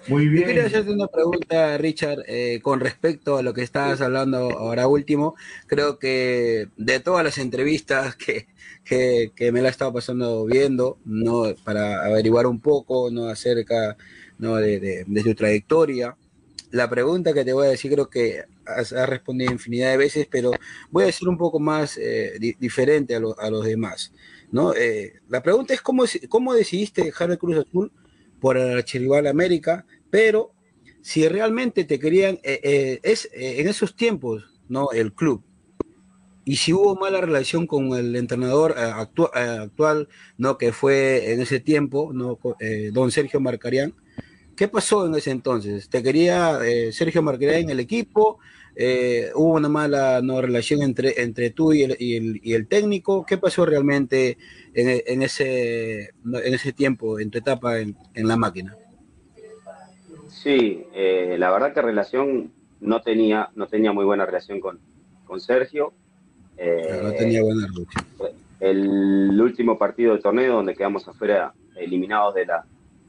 [0.08, 0.42] Muy bien.
[0.42, 4.88] Yo quería hacerte una pregunta, Richard, eh, con respecto a lo que estabas hablando ahora
[4.88, 5.34] último.
[5.66, 8.46] Creo que de todas las entrevistas que,
[8.84, 11.54] que, me la he estado pasando viendo, ¿no?
[11.64, 13.26] Para averiguar un poco, ¿no?
[13.28, 13.96] Acerca,
[14.38, 14.56] ¿no?
[14.56, 16.16] De, de, su trayectoria.
[16.70, 20.52] La pregunta que te voy a decir creo que has, respondido infinidad de veces, pero
[20.90, 24.12] voy a ser un poco más eh, diferente a, a, los demás,
[24.52, 24.72] ¿no?
[24.74, 27.92] Eh, la pregunta es cómo, cómo decidiste dejar el Cruz Azul
[28.40, 30.52] por el archirrival América, pero
[31.02, 34.90] si realmente te querían, eh, eh, es eh, en esos tiempos, ¿no?
[34.92, 35.42] El club.
[36.44, 40.58] Y si hubo mala relación con el entrenador actual, ¿no?
[40.58, 42.38] Que fue en ese tiempo, ¿no?
[42.92, 43.94] don Sergio Marcarián.
[44.56, 45.88] ¿Qué pasó en ese entonces?
[45.88, 46.58] ¿Te quería
[46.92, 48.38] Sergio Marcarián en el equipo?
[49.34, 53.26] ¿Hubo una mala no, relación entre, entre tú y el, y el, técnico?
[53.26, 54.38] ¿Qué pasó realmente
[54.74, 58.76] en, ese, en ese tiempo, en tu etapa en la máquina?
[60.42, 64.78] Sí, eh, la verdad que relación no tenía, no tenía muy buena relación con,
[65.26, 65.92] con Sergio.
[66.56, 68.06] Eh, no tenía buena relación.
[68.58, 72.64] El último partido del torneo donde quedamos afuera eliminados de la,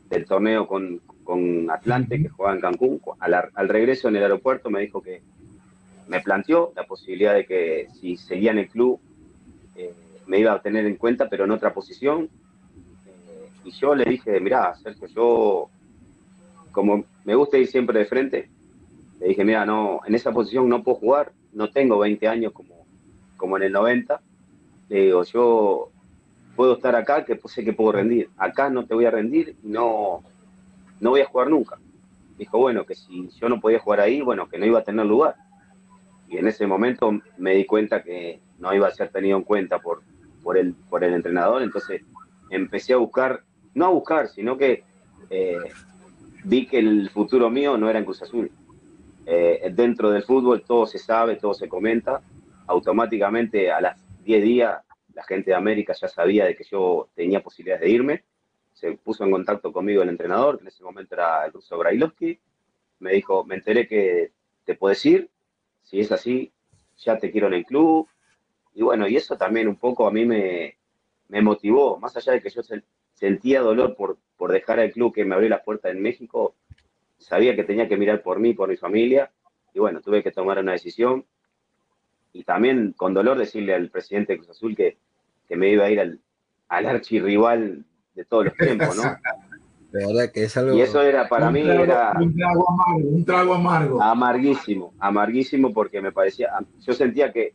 [0.10, 4.70] del torneo con, con Atlante, que jugaba en Cancún, al, al, regreso en el aeropuerto
[4.70, 5.22] me dijo que
[6.12, 9.00] me planteó la posibilidad de que si seguía en el club,
[9.78, 9.94] eh,
[10.28, 12.30] me iba a tener en cuenta, pero en otra posición.
[13.06, 15.70] Eh, y yo le dije, mirá, Sergio, yo,
[16.74, 18.50] como me gusta ir siempre de frente,
[19.22, 22.86] le dije, mira, no, en esa posición no puedo jugar, no tengo 20 años como,
[23.38, 24.20] como en el 90.
[24.90, 25.92] Le digo, yo
[26.58, 28.30] puedo estar acá, que sé que puedo rendir.
[28.36, 30.24] Acá no te voy a rendir no,
[31.00, 31.80] no voy a jugar nunca.
[32.38, 35.06] Dijo, bueno, que si yo no podía jugar ahí, bueno, que no iba a tener
[35.06, 35.38] lugar.
[36.32, 39.80] Y en ese momento me di cuenta que no iba a ser tenido en cuenta
[39.80, 40.02] por,
[40.42, 42.02] por, el, por el entrenador, entonces
[42.50, 44.86] empecé a buscar, no a buscar, sino que
[45.30, 45.58] eh,
[46.46, 48.50] vi que el futuro mío no era en Cruz Azul.
[49.26, 52.22] Eh, dentro del fútbol todo se sabe, todo se comenta,
[52.66, 54.80] automáticamente a las 10 días
[55.14, 58.24] la gente de América ya sabía de que yo tenía posibilidades de irme,
[58.72, 62.40] se puso en contacto conmigo el entrenador, que en ese momento era el ruso Brailovsky,
[63.00, 64.32] me dijo, me enteré que
[64.64, 65.30] te puedes ir,
[65.84, 66.52] si es así,
[66.98, 68.08] ya te quiero en el club,
[68.74, 70.78] y bueno, y eso también un poco a mí me,
[71.28, 72.62] me motivó, más allá de que yo
[73.14, 76.56] sentía dolor por, por dejar el club que me abrió la puerta en México,
[77.18, 79.32] sabía que tenía que mirar por mí, por mi familia,
[79.74, 81.26] y bueno, tuve que tomar una decisión,
[82.34, 84.98] y también con dolor decirle al presidente de Cruz Azul que,
[85.48, 86.20] que me iba a ir al,
[86.70, 87.84] al archirrival
[88.16, 89.04] de todos los tiempos, ¿no?
[89.92, 90.74] De verdad que es algo...
[90.76, 94.02] Y eso era para Un mí, trago- era Un trago amargo, un trago amargo.
[94.02, 96.50] amarguísimo, amarguísimo porque me parecía,
[96.86, 97.54] yo sentía que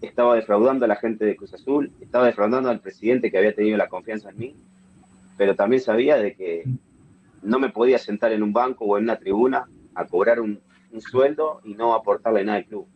[0.00, 3.76] estaba defraudando a la gente de Cruz Azul, estaba defraudando al presidente que había tenido
[3.76, 4.54] la confianza en mí,
[5.36, 6.64] pero también sabía de que
[7.42, 10.58] no me podía sentar en un banco o en una tribuna a cobrar un,
[10.92, 12.86] un sueldo y no aportarle nada al club.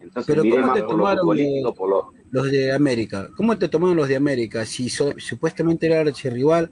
[0.00, 2.12] Entonces Pero miré ¿cómo más por lo eh, por lo...
[2.32, 3.28] Los de América.
[3.36, 4.64] ¿Cómo te tomaron los de América?
[4.66, 6.70] Si so- supuestamente era archirrival,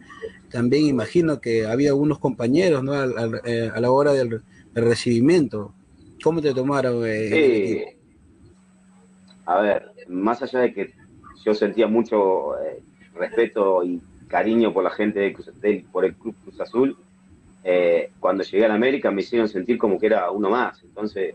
[0.51, 2.95] también imagino que había algunos compañeros ¿no?
[2.95, 4.41] Al- al- eh, a la hora del,
[4.73, 5.73] del recibimiento.
[6.25, 7.03] ¿Cómo te tomaron?
[7.07, 7.97] eh, Sí.
[9.47, 10.95] A ver, más allá de que
[11.45, 12.83] yo sentía mucho eh,
[13.15, 16.97] respeto y cariño por la gente de Cruz- del- por el Club Cruz Azul,
[17.65, 20.83] eh, cuando llegué a la América me hicieron sentir como que era uno más.
[20.83, 21.35] Entonces,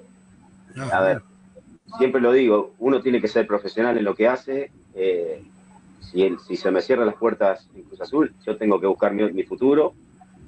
[0.92, 1.22] a ver,
[1.98, 4.72] siempre lo digo, uno tiene que ser profesional en lo que hace.
[4.98, 5.42] eh,
[6.00, 9.12] si, el- si se me cierran las puertas en Cruz Azul, yo tengo que buscar
[9.14, 9.94] mi, futuro.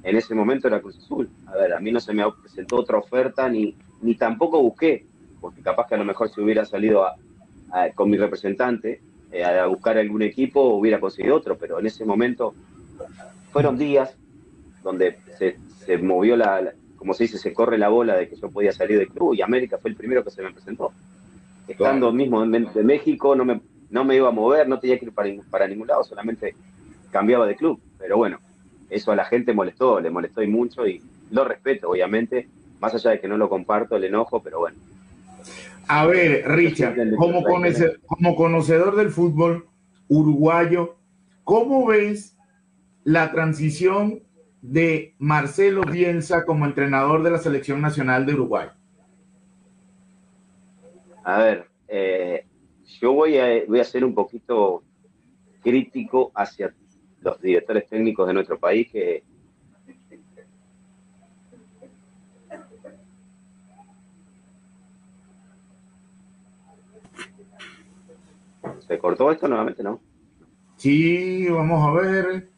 [0.04, 1.30] En ese momento era Cruz Azul.
[1.48, 5.06] A ver, a mí no se me presentó otra oferta ni, ni tampoco busqué,
[5.42, 7.16] porque capaz que a lo mejor si hubiera salido a-
[7.72, 12.06] a- con mi representante eh, a buscar algún equipo hubiera conseguido otro, pero en ese
[12.06, 12.54] momento
[13.52, 14.16] fueron días
[14.84, 18.36] donde se, se movió la, la- como se dice, se corre la bola de que
[18.38, 20.94] yo podía salir del club y América fue el primero que se me presentó.
[21.68, 25.06] Estando mismo en, de México, no me, no me iba a mover, no tenía que
[25.06, 26.56] ir para, ningún- para ningún lado, solamente
[27.12, 27.80] cambiaba de club.
[27.98, 28.40] Pero bueno,
[28.90, 31.02] eso a la gente molestó, le molestó y mucho y
[31.32, 32.48] lo respeto, obviamente,
[32.80, 34.78] más allá de que no lo comparto, el enojo, pero bueno.
[35.88, 39.68] A ver, Richard, como, conoce- como conocedor del fútbol
[40.10, 40.96] uruguayo,
[41.44, 42.38] ¿cómo ves
[43.04, 44.22] la transición
[44.62, 48.68] de Marcelo Bielsa como entrenador de la selección nacional de Uruguay?
[51.28, 52.46] A ver, eh,
[53.02, 54.82] yo voy a, voy a ser un poquito
[55.62, 56.74] crítico hacia
[57.20, 59.26] los directores técnicos de nuestro país que
[68.88, 70.00] ¿Se cortó esto nuevamente, no?
[70.78, 72.50] Sí, vamos a ver.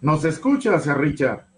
[0.00, 1.51] ¿Nos escuchas, Richard?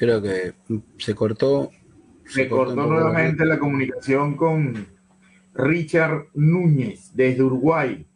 [0.00, 0.54] Creo que
[0.96, 1.70] se cortó.
[2.24, 4.86] Se cortó nuevamente la comunicación con
[5.52, 8.06] Richard Núñez desde Uruguay.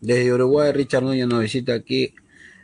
[0.00, 2.14] Desde Uruguay, Richard Núñez nos visita aquí,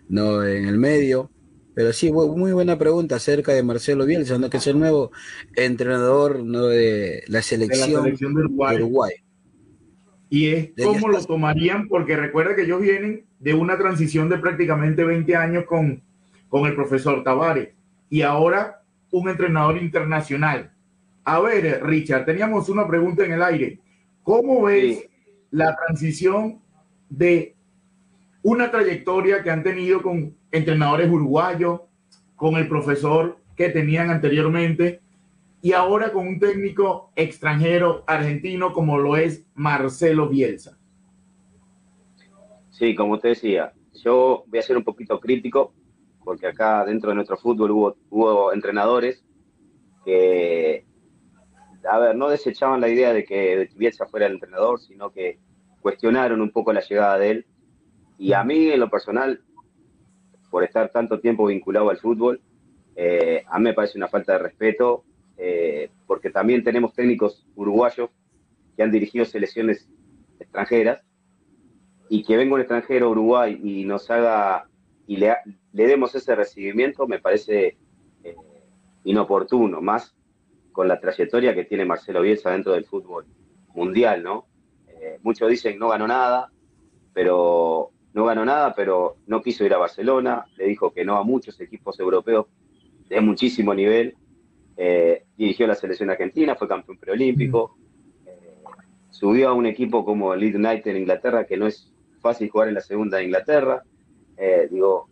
[0.08, 1.28] no en el medio.
[1.74, 4.48] Pero sí, muy buena pregunta acerca de Marcelo Bielsa, ¿no?
[4.48, 5.10] que es el nuevo
[5.56, 6.66] entrenador ¿no?
[6.66, 8.76] de la selección, selección de Uruguay.
[8.76, 9.12] de Uruguay.
[10.30, 15.02] Y es cómo lo tomarían, porque recuerda que ellos vienen de una transición de prácticamente
[15.02, 16.00] 20 años con,
[16.48, 17.70] con el profesor Tavares
[18.12, 20.70] y ahora un entrenador internacional.
[21.24, 23.80] A ver, Richard, teníamos una pregunta en el aire.
[24.22, 25.08] ¿Cómo ves
[25.50, 26.60] la transición
[27.08, 27.56] de
[28.42, 31.80] una trayectoria que han tenido con entrenadores uruguayos,
[32.36, 35.00] con el profesor que tenían anteriormente
[35.62, 40.76] y ahora con un técnico extranjero argentino como lo es Marcelo Bielsa.
[42.68, 43.72] Sí, como te decía,
[44.04, 45.72] yo voy a ser un poquito crítico,
[46.24, 49.24] porque acá dentro de nuestro fútbol hubo, entrenadores
[50.04, 50.84] que,
[51.88, 55.38] a ver, no desechaban la idea de que Bielsa fuera el entrenador, sino que
[55.80, 57.46] cuestionaron un poco la llegada de él.
[58.18, 59.42] Y a mí, en lo personal,
[60.50, 62.40] por estar tanto tiempo vinculado al fútbol,
[62.94, 65.04] eh, a mí me parece una falta de respeto
[65.38, 68.10] eh, porque también tenemos técnicos uruguayos
[68.76, 69.88] que han dirigido selecciones
[70.38, 71.02] extranjeras,
[72.12, 74.68] y que venga un extranjero Uruguay y nos haga,
[75.12, 75.36] y le,
[75.72, 77.76] demos ese recibimiento, me parece
[78.24, 78.34] eh,
[79.04, 80.16] inoportuno, más
[80.72, 83.26] con la trayectoria que tiene Marcelo Bielsa dentro del fútbol
[83.74, 84.46] mundial, ¿no?
[84.88, 86.50] Eh, muchos dicen no ganó nada,
[87.12, 91.24] pero no ganó nada, pero no quiso ir a Barcelona, le dijo que no a
[91.24, 92.46] muchos equipos europeos
[93.10, 94.16] de muchísimo nivel,
[94.78, 97.76] eh, dirigió la selección argentina, fue campeón preolímpico,
[99.10, 102.68] subió a un equipo como el Leeds United en Inglaterra, que no es fácil jugar
[102.68, 103.82] en la segunda de Inglaterra,
[104.70, 105.08] digo,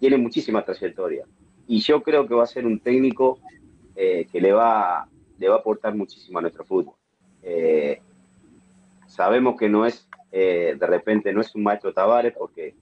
[0.00, 1.24] tiene muchísima trayectoria
[1.70, 3.38] y yo creo que va a ser un técnico
[3.94, 5.08] eh, que le va,
[5.38, 6.94] le va a aportar muchísimo a nuestro fútbol.
[7.44, 8.00] Eh,
[9.06, 12.74] sabemos que no es, eh, de repente, no es un maestro Tavares, porque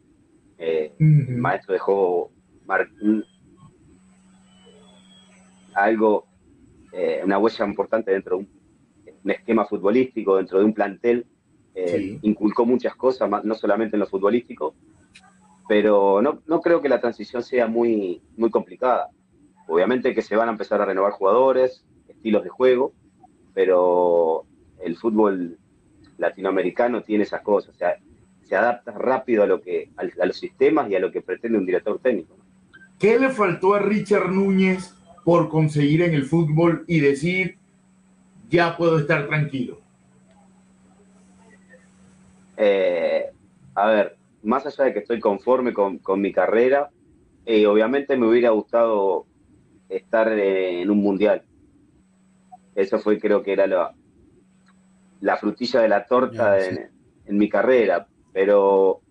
[0.57, 2.31] el maestro dejó
[5.74, 6.26] algo,
[7.24, 8.46] una huella importante dentro de
[9.22, 11.26] un, esquema futbolístico, dentro de un plantel.
[12.22, 14.74] Inculcó muchas cosas, no solamente en lo futbolístico,
[15.68, 19.11] pero no, no creo que la transición sea muy, muy complicada.
[19.68, 22.92] Obviamente que se van a empezar a renovar jugadores, estilos de juego,
[23.52, 24.46] pero
[24.83, 25.59] el fútbol
[26.16, 27.96] latinoamericano tiene esas cosas, o sea,
[28.42, 31.66] se adapta rápido a, lo que, a, los sistemas y a lo que pretende un
[31.66, 32.35] director técnico.
[32.98, 37.59] ¿Qué le faltó a Richard Núñez por conseguir en el fútbol y decir,
[38.48, 39.78] ya puedo estar tranquilo?
[42.57, 43.26] Eh,
[43.74, 44.17] a ver,
[44.48, 46.88] más allá de que estoy conforme con, mi carrera,
[47.44, 49.26] eh, obviamente me hubiera gustado
[49.90, 51.42] estar en un mundial.
[52.74, 53.94] Eso fue, creo que era la,
[55.20, 56.88] la frutilla de la torta en,
[57.26, 59.02] mi carrera, pero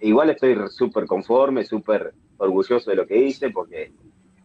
[0.00, 3.92] igual estoy súper conforme, súper orgulloso de lo que hice, porque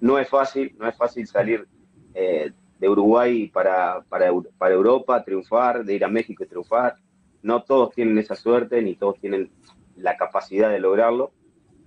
[0.02, 1.68] no es fácil, no es fácil salir
[2.14, 6.96] eh, de Uruguay para, para, para Europa, triunfar, de ir a México y triunfar.
[7.42, 9.50] No todos tienen esa suerte, ni todos tienen
[9.96, 11.32] la capacidad de lograrlo.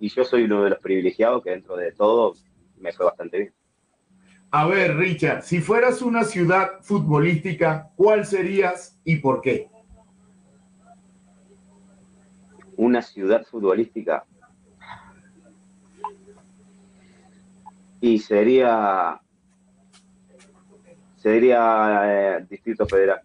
[0.01, 2.35] Y yo soy uno de los privilegiados que dentro de todo
[2.79, 3.55] me fue bastante bien.
[4.51, 9.69] A ver, Richard, si fueras una ciudad futbolística, ¿cuál serías y por qué?
[12.77, 14.25] Una ciudad futbolística.
[18.01, 19.21] Y sería
[21.17, 23.21] sería eh, Distrito Federal.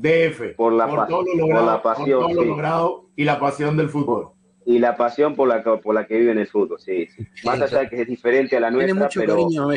[0.00, 0.56] DF.
[0.56, 2.22] Por la, todo lo logrado, la pasión.
[2.22, 4.30] Por todo lo logrado y la pasión del fútbol.
[4.64, 7.08] Y la pasión por la, por la que vive en el fútbol, sí.
[7.44, 9.34] Más allá de que es diferente a la nuestra, Tiene mucho pero...
[9.34, 9.68] Cariño,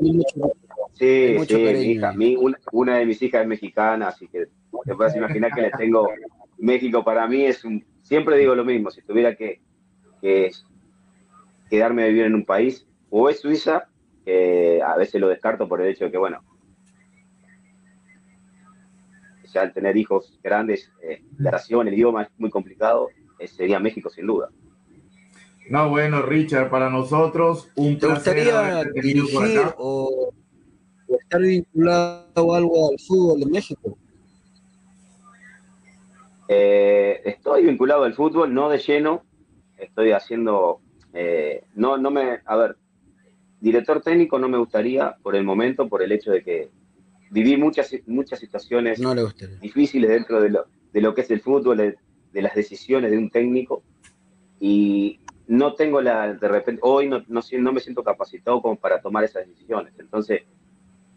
[0.00, 0.52] mucho...
[0.92, 2.36] Sí, sí, mi hija, mi,
[2.72, 4.46] una, de mis hijas es mexicana, así que
[4.84, 6.08] te puedes imaginar que le tengo
[6.58, 9.60] México para mí es un, siempre digo lo mismo, si tuviera que,
[10.22, 10.50] que
[11.68, 13.88] quedarme a vivir en un país, o es Suiza,
[14.24, 16.42] que a veces lo descarto por el hecho de que, bueno,
[19.54, 24.10] al tener hijos grandes, eh, la nación, el idioma es muy complicado, eh, sería México
[24.10, 24.50] sin duda.
[25.68, 30.32] No, bueno, Richard, para nosotros un ¿Te gustaría dirigir o,
[31.08, 33.98] estar vinculado algo al fútbol de México?
[36.48, 39.24] Eh, estoy vinculado al fútbol, no de lleno,
[39.76, 40.80] estoy haciendo,
[41.74, 42.76] no, no me, a ver,
[43.60, 46.70] director técnico no me gustaría por el momento, por el hecho de que
[47.30, 49.00] viví muchas, muchas situaciones
[49.60, 51.96] difíciles dentro de lo, de lo que es el fútbol, de,
[52.42, 53.82] las decisiones de un técnico
[54.60, 59.00] y no tengo la, de repente, hoy no, no, no, me siento capacitado como para
[59.00, 59.94] tomar esas decisiones.
[59.98, 60.42] Entonces,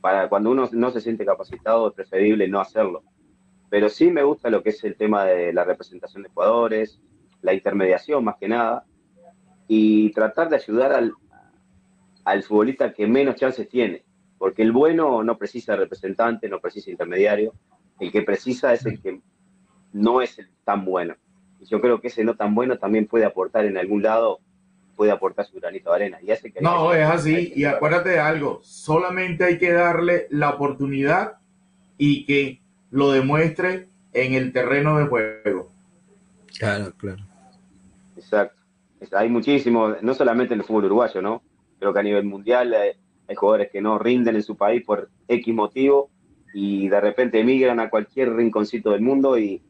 [0.01, 3.03] para cuando uno no se siente capacitado es preferible no hacerlo.
[3.69, 7.01] Pero sí me gusta lo que es el tema de la representación de jugadores,
[7.41, 8.85] la intermediación más que nada,
[9.67, 11.13] y tratar de ayudar al,
[12.23, 14.03] al futbolista que menos chances tiene
[14.39, 17.54] porque el bueno no precisa representante, no precisa intermediario,
[17.99, 19.19] el que precisa es el que
[19.93, 21.15] no es el tan bueno.
[21.60, 24.39] Y yo creo que ese no tan bueno también puede aportar en algún lado,
[24.95, 26.19] puede aportar su granito de arena.
[26.23, 27.52] Y hace que no, es así.
[27.54, 31.34] Y acuérdate de algo, solamente hay que darle la oportunidad
[31.97, 35.69] y que lo demuestre en el terreno de juego.
[36.58, 37.23] Claro, claro.
[38.15, 38.56] Exacto.
[39.12, 41.44] Hay muchísimo, no solamente en el fútbol uruguayo, ¿no?
[41.77, 42.98] Creo que a nivel mundial eh,
[43.30, 46.10] hay jugadores que no rinden en su país por X motivo
[46.52, 49.62] y de repente emigran a cualquier rinconcito del mundo y,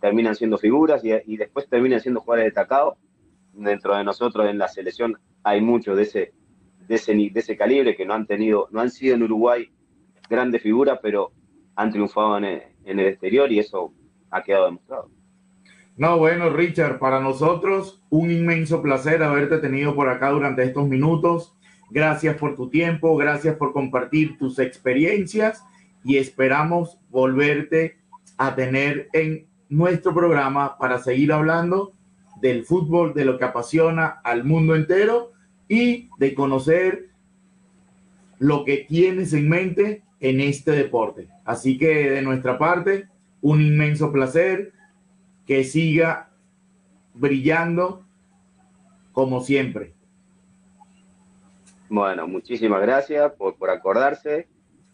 [0.00, 2.94] terminan siendo figuras y, después terminan siendo jugadores destacados.
[3.52, 6.32] Dentro de nosotros en la selección hay muchos de ese,
[6.88, 9.70] de ese, de ese calibre que no han tenido, no han sido en Uruguay
[10.30, 11.32] grandes figuras, pero
[11.76, 13.92] han triunfado en en el exterior y eso
[14.30, 15.10] ha quedado demostrado.
[15.96, 21.54] No, bueno, Richard, para nosotros un inmenso placer haberte tenido por acá durante estos minutos
[21.92, 25.62] Gracias por tu tiempo, gracias por compartir tus experiencias
[26.02, 27.98] y esperamos volverte
[28.38, 31.92] a tener en nuestro programa para seguir hablando
[32.40, 35.32] del fútbol, de lo que apasiona al mundo entero
[35.68, 37.10] y de conocer
[38.38, 41.28] lo que tienes en mente en este deporte.
[41.44, 43.06] Así que de nuestra parte,
[43.42, 44.72] un inmenso placer
[45.46, 46.30] que siga
[47.12, 48.02] brillando
[49.12, 49.92] como siempre.
[51.92, 54.48] Bueno, muchísimas gracias por, por acordarse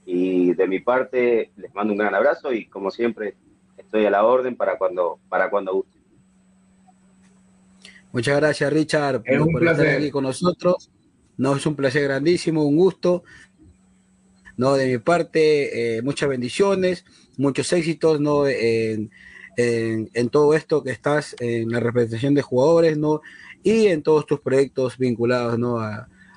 [0.05, 3.37] y de mi parte les mando un gran abrazo y como siempre
[3.77, 5.97] estoy a la orden para cuando, para cuando guste.
[8.11, 10.91] Muchas gracias Richard por estar aquí con nosotros.
[11.37, 13.23] No, es un placer grandísimo, un gusto.
[14.57, 17.05] No, de mi parte, eh, muchas bendiciones,
[17.37, 18.49] muchos éxitos, ¿no?
[18.49, 19.13] En,
[19.57, 23.21] en, todo esto que estás en la representación de jugadores, ¿no?
[23.63, 25.79] Y en todos tus proyectos vinculados, ¿no?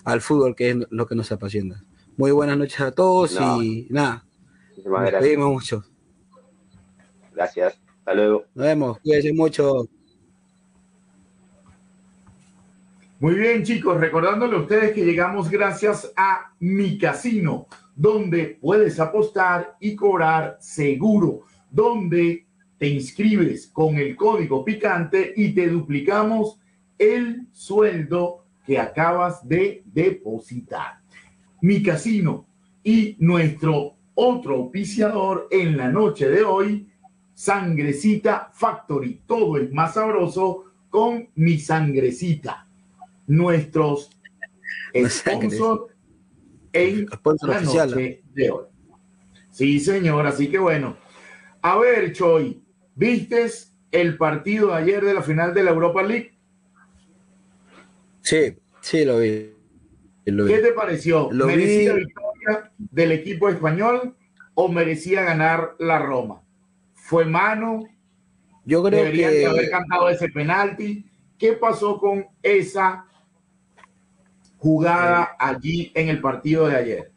[0.04, 1.84] Al fútbol, que es lo que nos apasiona.
[2.18, 4.26] Muy buenas noches a todos y nada.
[4.86, 5.84] Nos despedimos mucho.
[7.34, 7.80] Gracias.
[8.00, 8.46] Hasta luego.
[8.54, 9.00] Nos vemos.
[9.00, 9.88] Cuídense mucho.
[13.20, 19.78] Muy bien, chicos, recordándole a ustedes que llegamos gracias a Mi Casino, donde puedes apostar
[19.80, 22.48] y cobrar seguro, donde
[22.80, 26.60] te inscribes con el código picante y te duplicamos
[26.98, 31.00] el sueldo que acabas de depositar.
[31.62, 32.48] Mi Casino
[32.84, 36.88] y nuestro otro auspiciador en la noche de hoy,
[37.34, 39.22] Sangrecita Factory.
[39.26, 42.68] Todo es más sabroso con mi sangrecita
[43.28, 44.12] nuestros
[45.08, 45.94] sponsors
[46.74, 47.08] en
[47.44, 48.66] la noche de hoy.
[49.50, 50.98] Sí, señor, así que bueno.
[51.62, 52.62] A ver, Choi,
[52.96, 53.48] ¿viste
[53.92, 56.31] el partido de ayer de la final de la Europa League?
[58.22, 59.52] Sí, sí, lo vi.
[60.26, 61.30] ¿Qué te pareció?
[61.30, 64.16] ¿Merecía victoria del equipo español
[64.54, 66.42] o merecía ganar la Roma?
[66.94, 67.84] ¿Fue mano?
[68.66, 71.06] Yo creo Deberían que haber cantado ese penalti.
[71.38, 73.06] ¿Qué pasó con esa
[74.58, 77.12] jugada allí en el partido de ayer?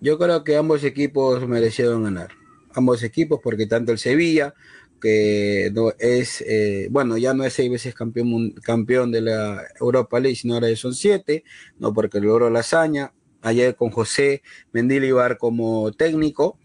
[0.00, 2.28] Yo creo que ambos equipos merecieron ganar.
[2.74, 4.52] Ambos equipos, porque tanto el Sevilla,
[5.00, 10.20] que no es, eh, bueno, ya no es seis veces campeón, campeón de la Europa
[10.20, 11.44] League, sino ahora son siete,
[11.78, 13.12] no porque logró la hazaña.
[13.42, 14.42] Ayer con José
[14.72, 16.58] Mendilibar como técnico,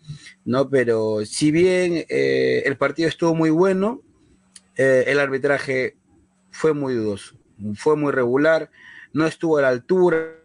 [0.45, 0.67] ¿no?
[0.69, 4.01] Pero si bien eh, el partido estuvo muy bueno,
[4.77, 5.97] eh, el arbitraje
[6.49, 7.35] fue muy dudoso,
[7.75, 8.71] fue muy regular
[9.13, 10.37] no estuvo a la altura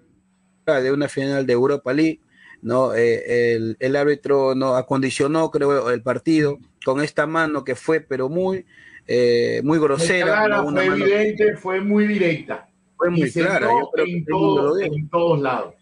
[0.66, 2.20] de una final de Europa League,
[2.62, 2.94] ¿no?
[2.94, 8.64] Eh, el, árbitro no acondicionó, creo, el partido con esta mano que fue, pero muy,
[9.06, 10.62] eh, muy grosera.
[10.62, 12.68] fue evidente, fue muy directa.
[12.96, 13.68] Fue muy clara.
[13.98, 15.74] en, todos lados.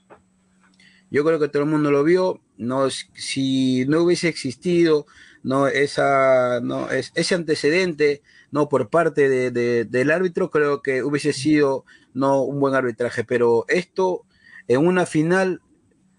[1.10, 2.40] Yo creo que todo el mundo lo vio.
[2.56, 5.06] No, si no hubiese existido
[5.44, 11.32] no esa no es, ese antecedente no por parte de, del árbitro creo que hubiese
[11.32, 14.24] sido no un buen arbitraje, pero esto
[14.68, 15.60] en una final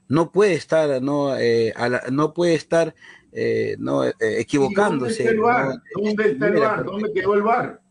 [0.08, 1.74] no puede estar, no, eh,
[2.12, 2.96] no puede estar
[3.32, 5.24] eh, no, equivocándose.
[5.24, 5.82] ¿Dónde está el bar?
[5.96, 6.86] ¿Dónde está el bar?
[6.86, 7.82] ¿Dónde quedó el bar?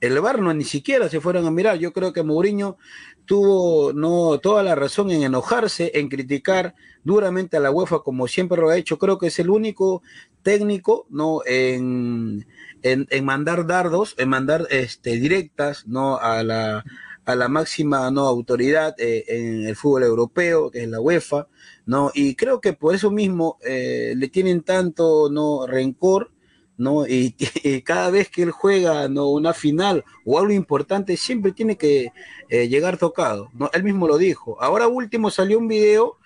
[0.00, 1.78] El bar no ni siquiera se fueron a mirar.
[1.78, 2.76] Yo creo que Mourinho
[3.24, 8.60] tuvo no toda la razón en enojarse, en criticar duramente a la UEFA como siempre
[8.60, 8.98] lo ha hecho.
[8.98, 10.02] Creo que es el único
[10.42, 12.44] técnico no en
[12.82, 16.18] en, mandar dardos, en mandar este, directas ¿no?
[16.18, 16.84] a, la,
[17.24, 18.26] a la máxima ¿no?
[18.26, 21.46] autoridad eh, en el fútbol europeo, que es la UEFA,
[21.86, 22.10] ¿no?
[22.14, 25.66] Y creo que por eso mismo eh, le tienen tanto ¿no?
[25.66, 26.32] rencor,
[26.76, 27.06] ¿no?
[27.06, 27.34] Y,
[27.82, 29.28] cada vez que él juega ¿no?
[29.28, 32.12] una final o algo importante, siempre tiene que
[32.48, 33.70] eh, llegar tocado, ¿no?
[33.72, 34.60] Él mismo lo dijo.
[34.60, 36.18] Ahora último salió un video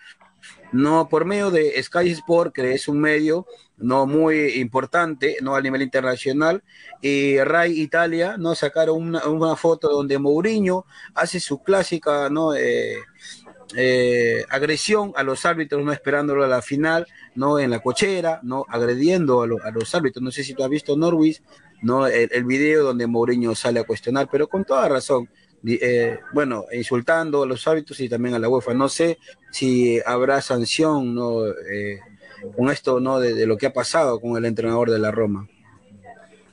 [0.72, 3.46] no por medio de Sky Sport, que es un medio
[3.78, 6.62] no muy importante no a nivel internacional,
[7.00, 12.96] y Rai Italia no sacaron una, foto donde Mourinho hace su clásica no eh,
[13.74, 18.64] eh, agresión a los árbitros, no esperándolo a la final, no en la cochera, no
[18.68, 20.22] agrediendo a, los árbitros.
[20.22, 21.42] No sé si tú has visto Norwich,
[21.82, 25.28] no el, el video donde Mourinho sale a cuestionar, pero con toda razón
[25.68, 28.74] eh, bueno, insultando a los hábitos y también a la UEFA.
[28.74, 29.18] No sé
[29.50, 31.46] si habrá sanción ¿no?
[31.46, 31.98] Eh,
[32.54, 33.18] con esto ¿no?
[33.18, 35.48] De, lo que ha pasado con el entrenador de la Roma.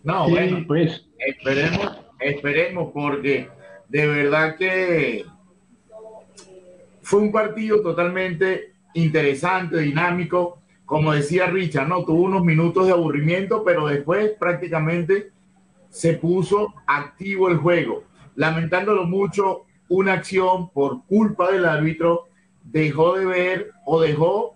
[0.03, 3.47] No, bueno, pues esperemos, esperemos porque
[3.89, 5.25] de verdad que
[7.01, 10.59] fue un partido totalmente interesante, dinámico.
[10.85, 15.31] Como decía Richard, no tuvo unos minutos de aburrimiento, pero después prácticamente
[15.89, 18.03] se puso activo el juego
[18.35, 22.27] lamentándolo mucho, una acción por culpa del árbitro,
[22.63, 24.55] dejó de ver o dejó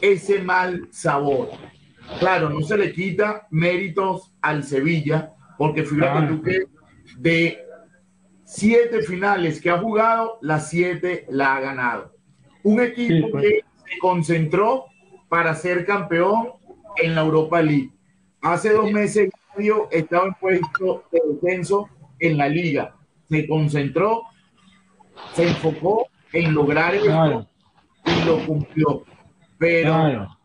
[0.00, 1.50] ese mal sabor.
[2.18, 6.64] Claro, no se le quita méritos al Sevilla, porque fíjate tú que
[7.18, 7.58] de
[8.44, 12.12] siete finales que ha jugado, las siete la ha ganado.
[12.64, 13.44] Un equipo pues.
[13.44, 13.60] que
[13.92, 14.86] se concentró
[15.28, 16.48] para ser campeón
[16.96, 17.92] en la Europa League.
[18.42, 21.88] Hace dos meses y medio estaba en puesto de descenso
[22.18, 22.96] en la liga.
[23.28, 24.22] Se concentró,
[25.34, 27.46] se enfocó en lograr esto Claro.
[28.04, 29.04] y lo cumplió.
[29.60, 30.36] Pero Claro.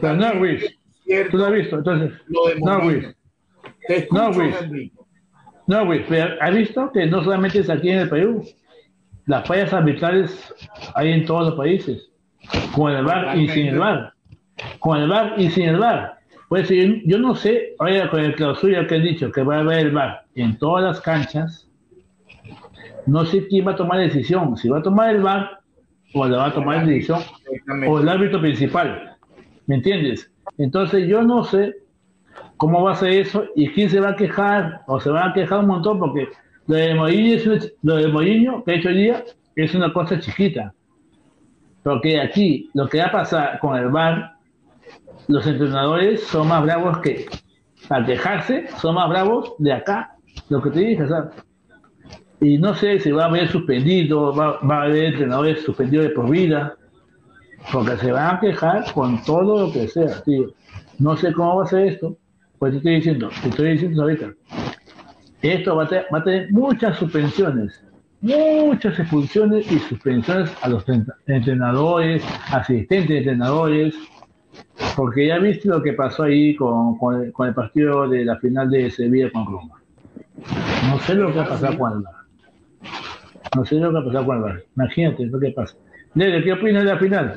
[0.00, 0.78] Pero Norwich,
[1.30, 3.16] tú lo has visto, entonces, Lo de Norwich,
[3.86, 4.92] Te Norwich.
[5.66, 8.44] Norwich, pero has visto que no solamente es aquí en el Perú,
[9.26, 10.54] las fallas arbitrales
[10.94, 12.10] hay en todos los países,
[12.74, 14.12] con el VAR y sin el VAR,
[14.78, 16.18] con el VAR y sin el VAR.
[16.48, 19.86] Pues yo, no sé, ahora con el clausura que han dicho que va a haber
[19.86, 21.68] el VAR en todas las canchas,
[23.06, 25.61] no sé quién va a tomar la decisión, si va a tomar el VAR
[26.14, 26.84] o la va a tomar
[27.88, 29.16] o el árbitro principal.
[29.66, 30.30] ¿Me entiendes?
[30.58, 31.74] Entonces yo no sé
[32.56, 35.32] cómo va a ser eso y quién se va a quejar o se va a
[35.32, 36.28] quejar un montón porque
[36.66, 39.24] lo de Mourinho, es una- lo de Mourinho que ha hecho hoy día
[39.56, 40.72] es una cosa chiquita.
[41.82, 44.32] Porque aquí lo que va a pasar con el VAR,
[45.28, 47.26] los entrenadores son más bravos que
[47.88, 50.12] al quejarse, son más bravos de acá,
[50.48, 51.04] lo que te dije.
[52.42, 56.10] Y no sé si va a haber suspendido, va, va a haber entrenadores suspendidos de
[56.10, 56.74] por vida,
[57.72, 60.48] porque se van a quejar con todo lo que sea, tío.
[60.98, 62.16] No sé cómo va a ser esto,
[62.58, 64.32] pues te estoy diciendo, te estoy diciendo ahorita.
[65.40, 67.80] Esto va a, tener, va a tener muchas suspensiones,
[68.20, 73.94] muchas expulsiones y suspensiones a los tre- entrenadores, asistentes de entrenadores,
[74.96, 78.36] porque ya viste lo que pasó ahí con, con el, con el partido de la
[78.36, 79.80] final de Sevilla con Roma.
[80.88, 82.21] No sé lo que va a pasar con el VAR.
[83.54, 84.64] No sé lo que va a pasar con el VAR.
[84.76, 85.76] Imagínate lo que pasa.
[86.14, 87.36] Lele, ¿qué opinas de la final?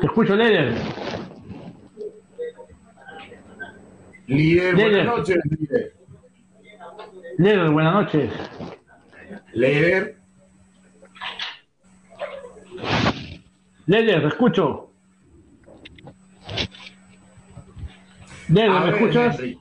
[0.00, 0.74] Te escucho, Lele.
[4.26, 4.92] Líder, Líder.
[4.92, 5.94] buenas noches, líder.
[7.38, 8.32] Lele, buenas noches.
[9.54, 10.16] Líder.
[13.86, 14.90] Te escucho.
[18.50, 19.40] A ¿me escuchas?
[19.40, 19.58] Henry.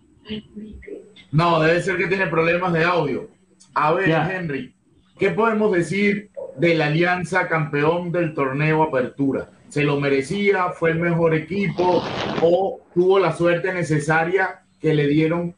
[1.32, 3.28] No, debe ser que tiene problemas de audio.
[3.73, 4.32] A ver, Ya.
[4.32, 4.73] Henry,
[5.19, 9.49] ¿qué podemos decir de la Alianza campeón del torneo Apertura?
[9.69, 10.69] ¿Se lo merecía?
[10.69, 12.01] ¿Fue el mejor equipo?
[12.41, 15.53] ¿O tuvo la suerte necesaria que le dieron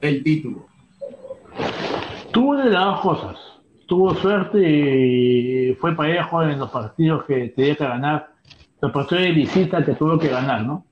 [0.00, 0.66] el título?
[2.32, 3.36] Tuvo de las dos cosas.
[3.86, 8.30] Tuvo suerte y fue parejo en los partidos que tenía que ganar.
[8.80, 10.84] Los partidos de visita que tuvo que ganar, ¿no?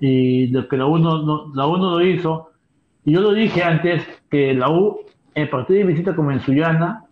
[0.00, 2.50] Y lo que la uno, no- la uno lo hizo.
[3.04, 5.00] Y yo lo dije antes que la U,
[5.34, 7.04] el partido de visita como en Sullana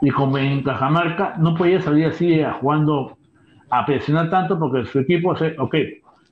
[0.00, 3.16] y como en Cajamarca, no podía salir así a jugando
[3.70, 5.74] a presionar tanto porque su equipo, se, ok,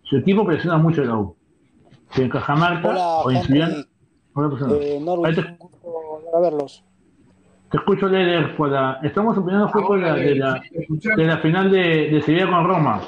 [0.02, 1.36] su equipo presiona mucho en la U.
[2.12, 3.46] Si en Cajamarca Hola, o en Henry.
[3.48, 3.84] Sullana,
[4.36, 4.74] no presiona.
[4.80, 6.84] Eh, Norwich, te- a verlos.
[7.70, 10.62] te escucho, Leder, la- estamos opinando poco de la, de la,
[11.16, 13.00] de la final de, de Sevilla con Roma.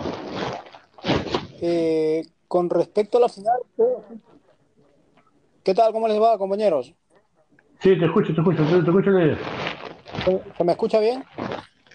[1.60, 3.58] Eh, con respecto a la final,
[5.68, 5.92] ¿qué- ¿qué tal?
[5.92, 6.94] ¿Cómo les va, compañeros?
[7.80, 9.10] Sí, te escucho, te escucho, te, te escucho.
[10.24, 11.22] ¿Se se me escucha bien?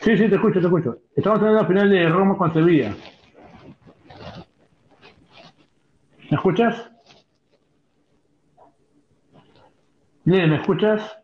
[0.02, 0.98] Sí, sí, te escucho, te escucho.
[1.16, 2.96] Estamos de la final de Roma con Sevilla.
[6.30, 6.90] ¿Me escuchas?
[10.26, 11.18] Leder, ¿me escuchas?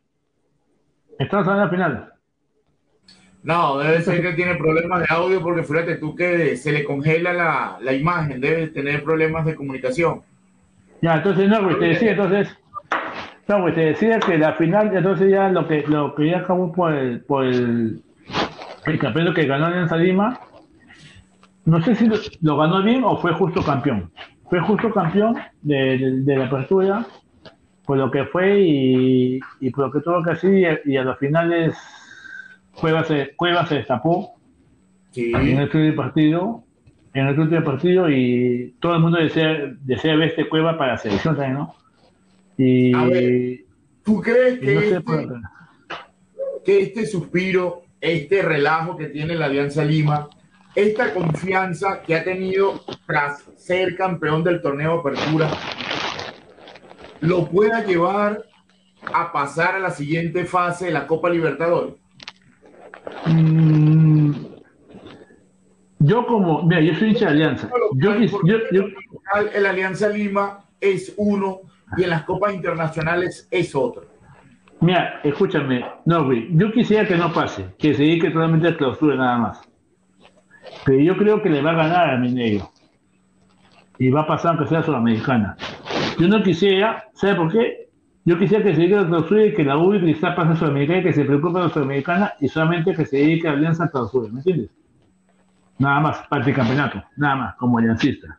[1.19, 2.13] Estamos de la final.
[3.43, 7.31] No, debe ser que tiene problemas de audio porque fíjate tú que se le congela
[7.31, 10.23] la, la imagen, debe tener problemas de comunicación.
[11.01, 12.57] Ya, entonces, no, pues, te decía, entonces,
[13.47, 17.21] te decía que la final, entonces ya lo que, lo que ya acabó por el,
[17.21, 18.01] por el,
[18.85, 20.39] el campeonato que ganó Alianza Lima,
[21.65, 24.11] no sé si lo, lo ganó bien o fue justo campeón.
[24.49, 27.05] Fue justo campeón de, de- de la apertura,
[27.85, 30.97] por lo que fue y, y por lo que tuvo que hacer, y, a- y
[30.97, 31.77] a los finales
[32.73, 34.35] Cueva se, Cueva se destapó.
[35.13, 36.63] En el partido,
[37.13, 40.97] en el último partido y todo el mundo desea, desea ver este Cueva para la
[40.97, 41.75] selección también, ¿no?
[42.57, 43.59] Y, A ver,
[44.03, 45.41] ¿Tú crees que, no este, por-
[46.65, 50.27] que este suspiro, este relajo que tiene la Alianza Lima,
[50.75, 55.49] esta confianza que ha tenido tras ser campeón del torneo Apertura,
[57.21, 58.43] lo pueda llevar
[59.13, 61.95] a pasar a la siguiente fase de la Copa Libertadores?
[63.25, 64.31] Mm,
[66.09, 67.69] yo como, mira, yo soy hincha de Alianza.
[67.95, 68.85] Yo, yo, yo-
[69.53, 71.59] El Alianza Lima es uno
[71.97, 74.03] y en las copas internacionales es otro.
[74.81, 79.37] Mira, escúchame, Norby, yo quisiera que no pase, que se dedique totalmente a clausura nada
[79.37, 79.61] más.
[80.85, 82.69] Pero yo creo que le va a ganar a Mineiro.
[83.97, 85.57] Y va a pasar aunque sea sudamericana.
[86.17, 87.89] Yo no quisiera, ¿sabe por qué?
[88.23, 90.51] Yo quisiera que se dedique a la clausura y que la U y Cristal pase
[90.51, 93.51] a Sudamericana y que se preocupe de la Sudamericana y solamente que se dedique a
[93.53, 94.69] Alianza a clausura, ¿me entiendes?
[95.79, 98.37] Nada más, para el campeonato, nada más, como aliancista.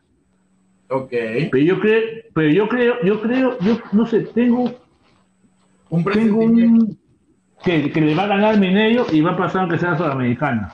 [0.89, 1.09] Ok.
[1.51, 2.01] Pero yo creo,
[2.33, 4.71] pero yo creo, yo creo, yo no sé, tengo
[5.89, 6.97] un tengo un
[7.63, 10.73] que, que le va a ganar Mineiro y va a pasar aunque sea sudamericana.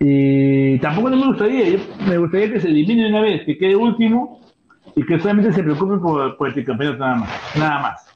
[0.00, 3.76] Y tampoco no me gustaría, yo- me gustaría que se elimine una vez, que quede
[3.76, 4.40] último
[4.96, 8.13] y que solamente se preocupe por, por el campeonato nada más, nada más.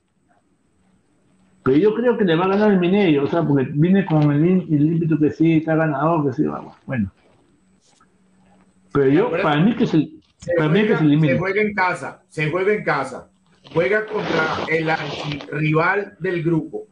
[1.64, 4.22] Pero yo creo que le va a ganar el Mineiro, o sea, porque viene con
[4.32, 7.10] el, el ímpetu que sí, está ganador, que sí, vamos, bueno.
[8.92, 11.32] Pero yo, para mí que se, Se para mí que se elimine.
[11.34, 13.28] se juega en casa, se juega en casa,
[13.74, 14.88] juega contra el
[15.52, 16.86] rival del grupo,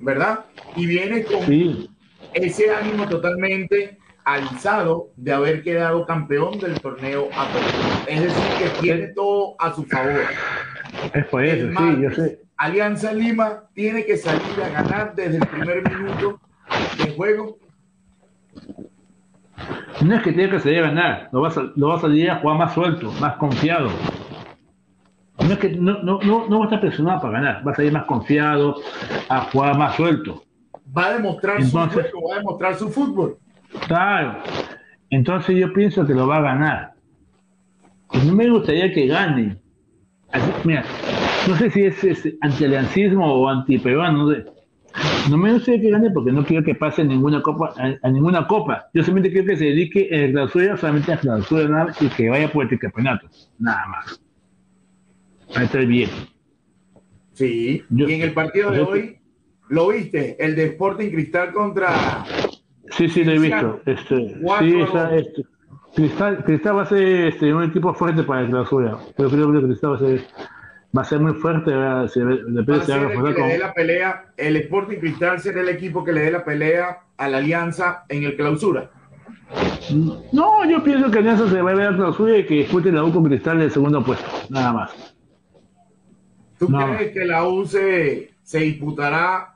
[0.00, 0.40] ¿verdad?
[0.76, 1.88] Y viene con Sí.
[2.34, 8.04] ese ánimo totalmente alzado de haber quedado campeón del torneo apertura.
[8.08, 10.20] Es decir, que tiene todo a su favor.
[11.14, 12.40] Es por eso, El sí, yo sé.
[12.60, 16.38] Alianza Lima tiene que salir a ganar desde el primer minuto
[16.98, 17.56] de juego.
[20.02, 22.30] No es que tenga que salir a ganar, lo va a, lo va a salir
[22.30, 23.88] a jugar más suelto, más confiado.
[25.42, 27.76] No es que no, no, no, no va a estar presionado para ganar, va a
[27.76, 28.76] salir más confiado,
[29.30, 30.44] a jugar más suelto.
[30.94, 33.38] Va a demostrar Entonces- su juego, va a demostrar su fútbol.
[33.86, 34.36] Claro.
[35.08, 36.92] Entonces yo pienso que lo va a ganar.
[38.12, 39.56] Y no me gustaría que gane.
[40.30, 40.84] Así, mira,
[41.48, 44.44] no sé si es, es antialiancismo o antiperuano, no sé.
[45.30, 48.46] No me gustaría que gane porque no quiero que pase ninguna copa, a, a ninguna
[48.46, 48.88] copa.
[48.92, 52.28] Yo solamente quiero que se dedique en la clausura, solamente a la clausura y que
[52.28, 53.28] vaya por el campeonato.
[53.58, 54.20] Nada más.
[55.52, 56.10] Para estar bien.
[57.34, 57.84] Sí.
[57.88, 59.18] y en el partido de hoy,
[59.68, 60.36] ¿lo viste?
[60.44, 62.24] El de Sporting Cristal contra
[62.90, 63.80] Sí, sí, lo he visto.
[63.86, 65.44] Este, sí, está, este,
[65.94, 68.98] Cristal, Cristal va a ser este, un equipo fuerte para la clausura.
[69.18, 70.24] Yo creo que Cristal va a ser,
[70.96, 71.74] va a ser muy fuerte.
[71.74, 74.98] va se va ser a el reforzar que le dé con- la pelea, el Sporting
[74.98, 78.90] Cristal será el equipo que le dé la pelea a la Alianza en el clausura.
[80.32, 82.92] No, yo pienso que Alianza se va a ver a la clausura y que dispute
[82.92, 84.24] la U con Cristal del segundo puesto.
[84.48, 85.14] Nada más.
[86.58, 86.86] ¿Tú No.
[86.96, 89.54] crees que la U se, se disputará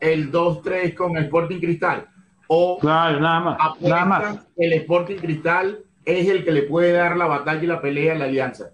[0.00, 2.06] el 2-3 con el Sporting Cristal?
[2.48, 3.58] ¿O Claro, nada más.
[3.80, 4.46] Nada más.
[4.56, 8.18] el Sporting Cristal es el que le puede dar la batalla y la pelea a
[8.18, 8.70] la Alianza?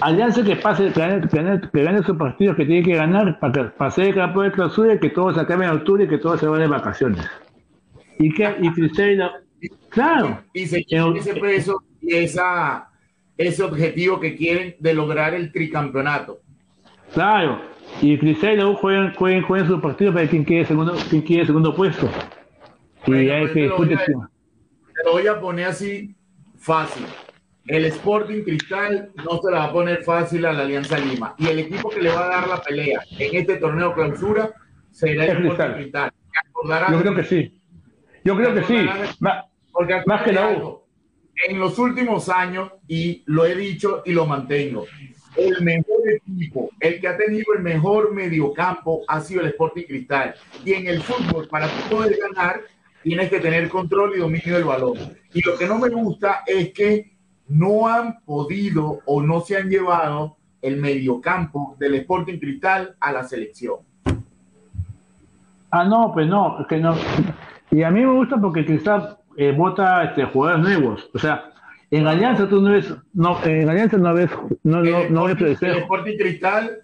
[0.00, 3.38] Alianza que pase, que gane, que gane, que gane sus partidos que tiene que ganar
[3.40, 6.08] para, que, para ser campeón de clausura y que todo se acabe en octubre y
[6.08, 7.24] que todo se vaya de vacaciones.
[8.18, 9.32] Y que y Cristal y la-
[9.88, 10.42] Claro.
[10.52, 12.88] Y se quiere ese peso y esa,
[13.38, 16.40] ese objetivo que quieren de lograr el tricampeonato.
[17.14, 17.60] Claro,
[18.02, 21.74] y y U juegan, juegan, juegan sus partidos para quien quede segundo, quien quede segundo
[21.74, 22.08] puesto.
[23.06, 24.30] Y hay pues que te lo a-
[24.94, 26.14] Te lo voy a poner así
[26.58, 27.06] fácil.
[27.66, 31.34] El Sporting Cristal no se la va a poner fácil a la Alianza Lima.
[31.38, 34.52] Y el equipo que le va a dar la pelea en este torneo clausura
[34.92, 36.12] será el Es Sporting Cristal.
[36.90, 37.60] Yo creo que sí.
[38.24, 38.86] Yo creo que sí.
[39.72, 40.82] Porque más que la U.
[41.48, 44.86] En los últimos años, y lo he dicho y lo mantengo,
[45.36, 50.34] el mejor equipo, el que ha tenido el mejor mediocampo ha sido el Sporting Cristal.
[50.64, 52.62] Y en el fútbol, para poder ganar,
[53.02, 54.96] tienes que tener control y dominio del balón.
[55.34, 57.15] Y lo que no me gusta es que
[57.48, 63.24] no han podido o no se han llevado el mediocampo del Sporting Cristal a la
[63.24, 63.76] selección.
[65.70, 66.94] Ah, no, pues no, es que no.
[67.70, 71.10] Y a mí me gusta porque Cristal eh, vota este, jugadores nuevos.
[71.14, 71.50] O sea,
[71.90, 74.30] en Alianza tú no ves, no, en Alianza no ves,
[74.62, 75.78] no, no, no ves El.
[75.78, 76.78] Sporting Cristal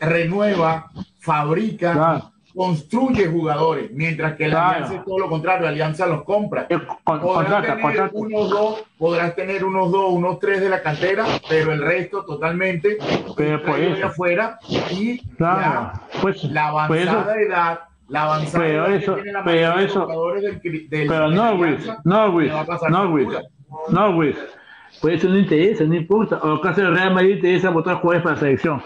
[0.00, 4.70] renueva, fabrica, construye jugadores, mientras que la.
[4.70, 6.66] Alianza es todo lo contrario, la Alianza los compra.
[6.68, 6.80] con-
[7.20, 8.10] podrás contrata, tener contrata.
[8.14, 12.98] unos dos, podrás tener unos dos, unos tres de la cantera, pero el resto totalmente
[13.36, 14.06] Pero por eso.
[14.06, 14.58] afuera
[14.90, 15.92] y Claro,
[16.22, 19.76] pues, la pues eso- avanzada edad, la avanzada Pero edad eso- que tiene la pero
[19.76, 22.50] de eso- jugadores del, del- Pero de la no, Luis, no, Luis,
[22.90, 23.28] no, Luis,
[23.90, 24.36] no, Luis.
[25.00, 26.36] Por eso no interesa, no importa.
[26.42, 28.82] O acaso el Real Madrid interesa votar jugadores para la selección.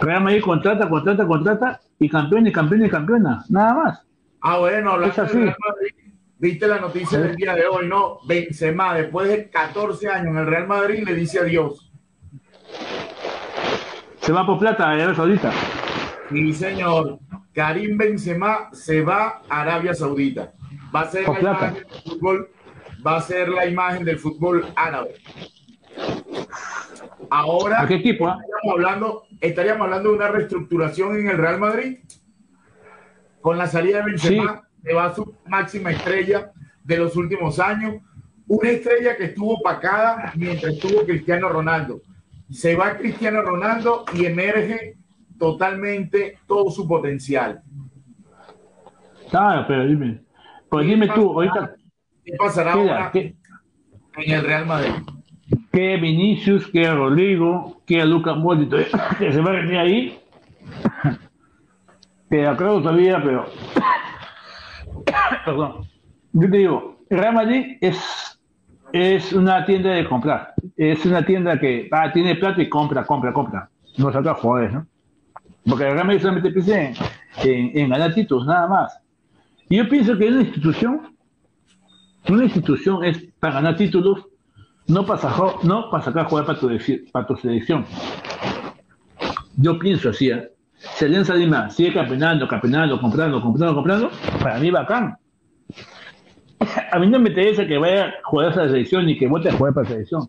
[0.00, 3.44] Real Madrid contrata, contrata, contrata y campeón y campeón y campeona.
[3.48, 4.06] Nada más.
[4.40, 5.36] Ah, bueno, hablando Es así.
[5.38, 8.18] Real Madrid, viste la noticia del día de hoy, ¿no?
[8.26, 11.90] Benzema, después de 14 años en el Real Madrid, le dice adiós.
[14.20, 15.52] Se va por plata a Arabia Saudita.
[16.30, 17.18] Sí, señor.
[17.52, 20.52] Karim Benzema se va a Arabia Saudita.
[20.94, 21.66] Va a ser Por la plata.
[21.66, 22.50] imagen del fútbol,
[23.06, 25.14] va a ser la imagen del fútbol árabe.
[27.30, 28.26] Ahora ¿A qué equipo?
[28.26, 28.38] ah?
[28.40, 31.98] estaríamos hablando, estaríamos hablando de una reestructuración en el Real Madrid.
[33.40, 36.50] Con la salida de Benzema, se va su máxima estrella
[36.84, 37.96] de los últimos años.
[38.46, 42.00] Una estrella que estuvo opacada mientras estuvo Cristiano Ronaldo.
[42.50, 44.96] Se va Cristiano Ronaldo y emerge
[45.38, 47.62] totalmente todo su potencial.
[49.30, 50.20] Claro, pero dime.
[50.68, 51.74] Pues dime tú, ahorita.
[52.24, 53.36] ¿Qué pasará ahora ¿qué-
[54.16, 54.92] en el Real Madrid?
[55.72, 58.70] Que Vinicius, que Rodrigo, que Lucas Modric,
[59.18, 60.18] que se va a reunir ahí.
[62.28, 63.46] Que creo todavía, pero.
[65.44, 65.88] Perdón.
[66.32, 68.40] Yo te digo, Real Madrid es,
[68.92, 70.54] es una tienda de comprar.
[70.76, 73.68] Es una tienda que ah, tiene plata y compra, compra, compra.
[73.98, 74.86] No saca jugadores, ¿no?
[75.68, 76.94] Porque el Real Madrid solamente piensa en,
[77.42, 79.00] en, en ganar títulos, nada más.
[79.68, 81.16] Y yo pienso que una institución,
[82.28, 84.29] una institución es para ganar títulos
[84.86, 86.68] no sacar, no para sacar jugar para tu,
[87.12, 87.84] para tu selección.
[89.56, 90.30] Yo pienso así.
[90.30, 90.50] ¿eh?
[90.74, 91.34] Si Alianza
[91.70, 94.10] sigue campeonando, campeonando, comprando, comprando, comprando,
[94.42, 95.16] para mí bacán.
[96.92, 99.48] A mí no me interesa que vaya a jugar a la selección ni que vote
[99.48, 100.28] a jugar para la selección.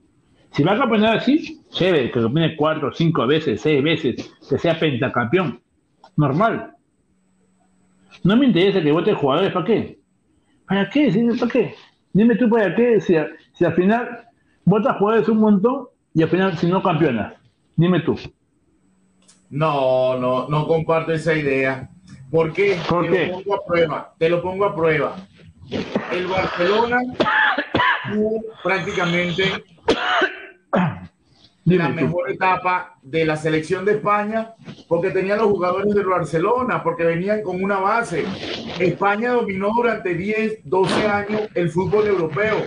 [0.51, 4.79] Si va a campeonar así, chévere, que campeone cuatro, cinco veces, seis veces, que sea
[4.79, 5.61] pentacampeón.
[6.15, 6.73] Normal.
[8.23, 9.99] No me interesa que vote jugadores, ¿para qué?
[10.67, 11.35] ¿Para qué?
[11.37, 11.75] ¿Para qué?
[12.13, 13.15] Dime tú para qué, si,
[13.53, 14.25] si al final
[14.65, 17.33] votas jugadores un montón y al final si no campeonas.
[17.75, 18.17] Dime tú.
[19.49, 21.89] No, no, no comparto esa idea.
[22.29, 22.79] ¿Por qué?
[22.87, 23.27] ¿Por te qué?
[23.27, 24.13] lo pongo a prueba.
[24.17, 25.15] Te lo pongo a prueba.
[26.11, 26.99] El Barcelona
[28.13, 29.43] tuvo prácticamente
[31.65, 34.53] la mejor etapa de la selección de España
[34.87, 38.25] porque tenía los jugadores del Barcelona, porque venían con una base.
[38.79, 42.57] España dominó durante 10, 12 años el fútbol europeo.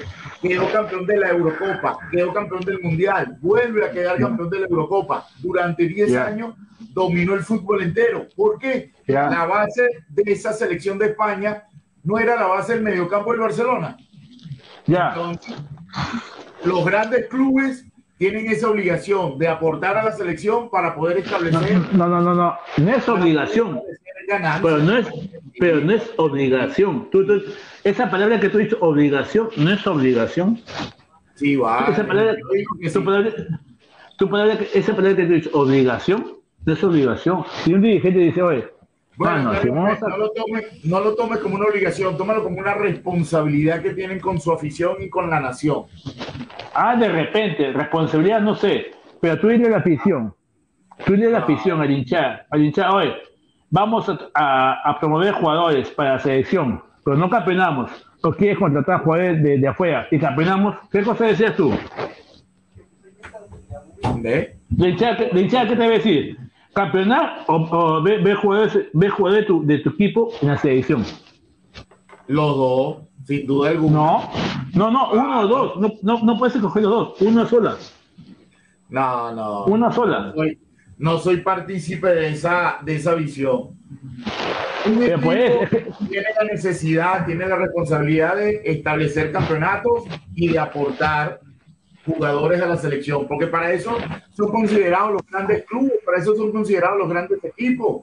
[0.49, 4.67] Quedó campeón de la Eurocopa, quedó campeón del Mundial, vuelve a quedar campeón de la
[4.67, 5.27] Eurocopa.
[5.39, 6.27] Durante 10 Ya.
[6.27, 6.55] años
[6.93, 8.27] dominó el fútbol entero.
[8.37, 8.93] ¿Por qué?
[9.07, 11.65] La base de esa selección de España
[12.03, 13.97] no era la base del mediocampo del Barcelona.
[14.87, 15.09] Ya.
[15.09, 15.55] Entonces,
[16.65, 17.87] los grandes clubes
[18.19, 22.55] tienen esa obligación de aportar a la selección para poder establecer No, no, no, no.
[22.79, 23.81] No es obligación.
[24.63, 25.07] Pero no es,
[25.59, 27.11] pero no es obligación.
[27.11, 27.43] Tú- tú-
[27.83, 30.61] esa palabra que tú dices, obligación, no es obligación.
[31.35, 31.89] Sí, va.
[31.91, 32.37] Esa palabra,
[32.81, 33.05] que tu sí.
[33.05, 33.33] palabra-
[34.17, 37.45] tu palabra que- esa palabra que tú dices, obligación, no es obligación.
[37.65, 38.65] Si un dirigente dice, oye,
[39.17, 42.17] Bueno, mano, pero si vamos a- no, lo tome, no lo tome como una obligación,
[42.17, 45.85] tómalo como una responsabilidad que tienen con su afición y con la nación.
[46.75, 48.87] Ah, de repente, responsabilidad no sé,
[49.21, 50.35] pero tú dile a la afición,
[51.07, 53.15] tú dile a la afición, al hinchar, al hinchar, oye,
[53.71, 57.91] vamos a, a- a promover jugadores para la selección, pero no campeonamos,
[58.23, 61.73] o quieres contratar jugadores de, de afuera y campeonamos, ¿qué cosa decías tú?
[64.17, 66.37] ¿De de hinchada qué te va a decir?
[66.75, 71.05] ¿Campeonar o, o jugadores, jugadores de tu, de tu equipo en la selección?
[72.27, 72.97] Los dos,
[73.27, 74.01] sin duda alguna.
[74.75, 77.77] No, no, no, uno o dos, no, no, no puedes escoger los dos, una sola.
[78.89, 79.65] No, no.
[79.67, 80.27] Una sola.
[80.27, 80.59] No soy,
[80.99, 83.71] no soy partícipe de esa, de esa visión.
[84.87, 90.05] Un Pero equipo pues, tiene la necesidad, tiene la responsabilidad de establecer campeonatos
[90.35, 91.41] y de aportar
[92.05, 93.97] jugadores a la selección, porque para eso
[94.33, 98.03] son considerados los grandes clubes, para eso son considerados los grandes equipos.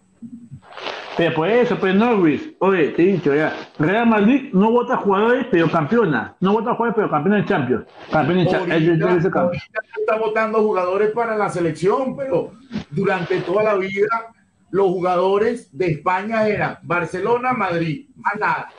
[1.17, 5.45] Pero por eso, pues Norwich, oye, te he dicho ya, Real Madrid no vota jugadores,
[5.51, 6.35] pero campeona.
[6.39, 7.85] No vota jugadores, pero campeona en Champions.
[8.11, 9.25] Campeona en Champions.
[9.25, 12.53] Está votando jugadores para la selección, pero
[12.89, 14.33] durante toda la vida
[14.71, 18.69] los jugadores de España eran Barcelona, Madrid, más nada.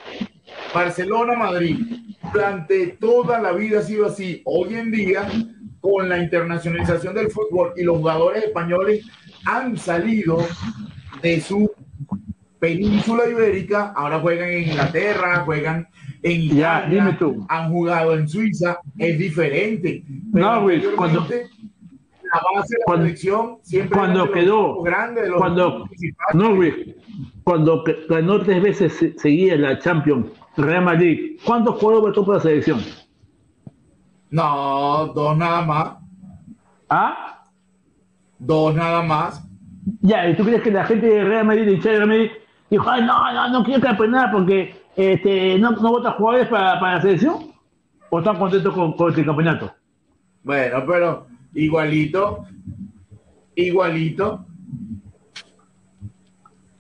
[0.75, 1.77] Barcelona, Madrid.
[2.33, 4.41] Durante toda la vida ha sido así.
[4.45, 5.29] Hoy en día,
[5.81, 9.07] con la internacionalización del fútbol y los jugadores españoles
[9.45, 10.39] han salido
[11.21, 11.71] de su
[12.59, 15.89] península ibérica, ahora juegan en Inglaterra, juegan
[16.23, 17.45] en Italia, dime tú.
[17.49, 20.05] han jugado en Suiza, es diferente.
[20.33, 24.83] No, Luis, cuando- la base de la cuando- selección siempre Cuando eran de los quedó,
[24.83, 26.35] grandes, de los cuando, principales.
[26.35, 26.97] Norwich,
[27.45, 30.27] cuando ganó tres veces se- seguía la Champions,
[30.57, 32.81] Real Madrid, ¿cuántos jugadores votó por la selección?
[34.31, 35.95] No, dos nada más.
[36.89, 37.45] ¿Ah?
[38.39, 39.47] Dos nada más.
[40.01, 42.31] Ya, ¿y tú crees que la gente de Real Madrid, de Real Madrid,
[42.71, 46.97] dijo, ay, no, no, no quiero campeonar porque este, no, no vota jugadores para, para
[46.97, 47.53] la selección?
[48.11, 49.73] ¿O están contentos con, con este campeonato?
[50.43, 52.45] Bueno, pero igualito,
[53.55, 54.45] igualito.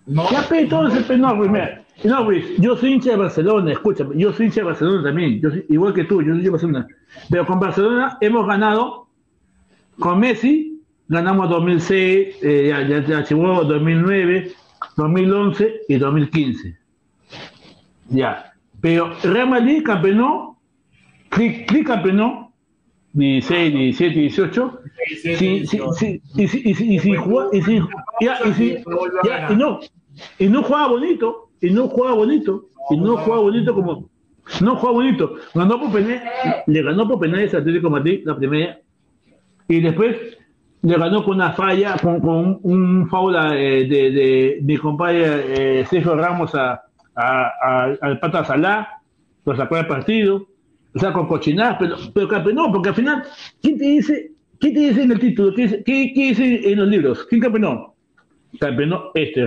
[0.07, 0.31] No.
[0.31, 4.17] Ya, pe, entonces, pe, no, Luis, mira, no, Luis, yo soy hincha de Barcelona, escúchame,
[4.17, 6.51] yo soy hincha de Barcelona también, yo soy- igual que tú, yo soy hincha de
[6.51, 6.87] Barcelona.
[7.31, 9.09] Pero con Barcelona hemos ganado
[9.99, 14.53] con Messi ganamos 2006, eh, ya, ya, ya llegó 2009,
[14.97, 16.77] 2011 y 2015.
[18.09, 18.53] Ya.
[18.81, 20.59] Pero Real Madrid campeonó,
[21.31, 22.53] Click, campeonó
[23.13, 24.79] 16, 17, 18.
[25.37, 27.81] Sí, sí, sí, y, si- y, si- y, si jugaba- y, si-
[28.21, 28.77] ya, y, si-
[29.25, 29.81] ya, y no,
[30.39, 34.11] y no jugaba bonito, y no jugaba bonito, y no jugaba bonito como,
[34.61, 36.23] no jugaba bonito, ganó por penales,
[36.67, 38.79] le ganó por penales a Atlético de Madrid la primera,
[39.69, 40.17] y después
[40.83, 45.87] le ganó con una falla, con, con un, foul eh, de, de mi compadre eh,
[45.87, 46.83] Sergio Ramos a,
[47.15, 49.01] a- a- al Pata Salá,
[49.45, 50.47] lo sacó del partido,
[50.95, 53.23] o sea, con cochinadas, pero, pero campeonó, porque al final,
[53.63, 55.55] ¿quién te dice, quién te dice en el título?
[55.55, 57.25] ¿Qué dice, qué, qué dice en los libros?
[57.31, 57.92] ¿Quién campeonó?
[58.59, 59.47] Campeonó este.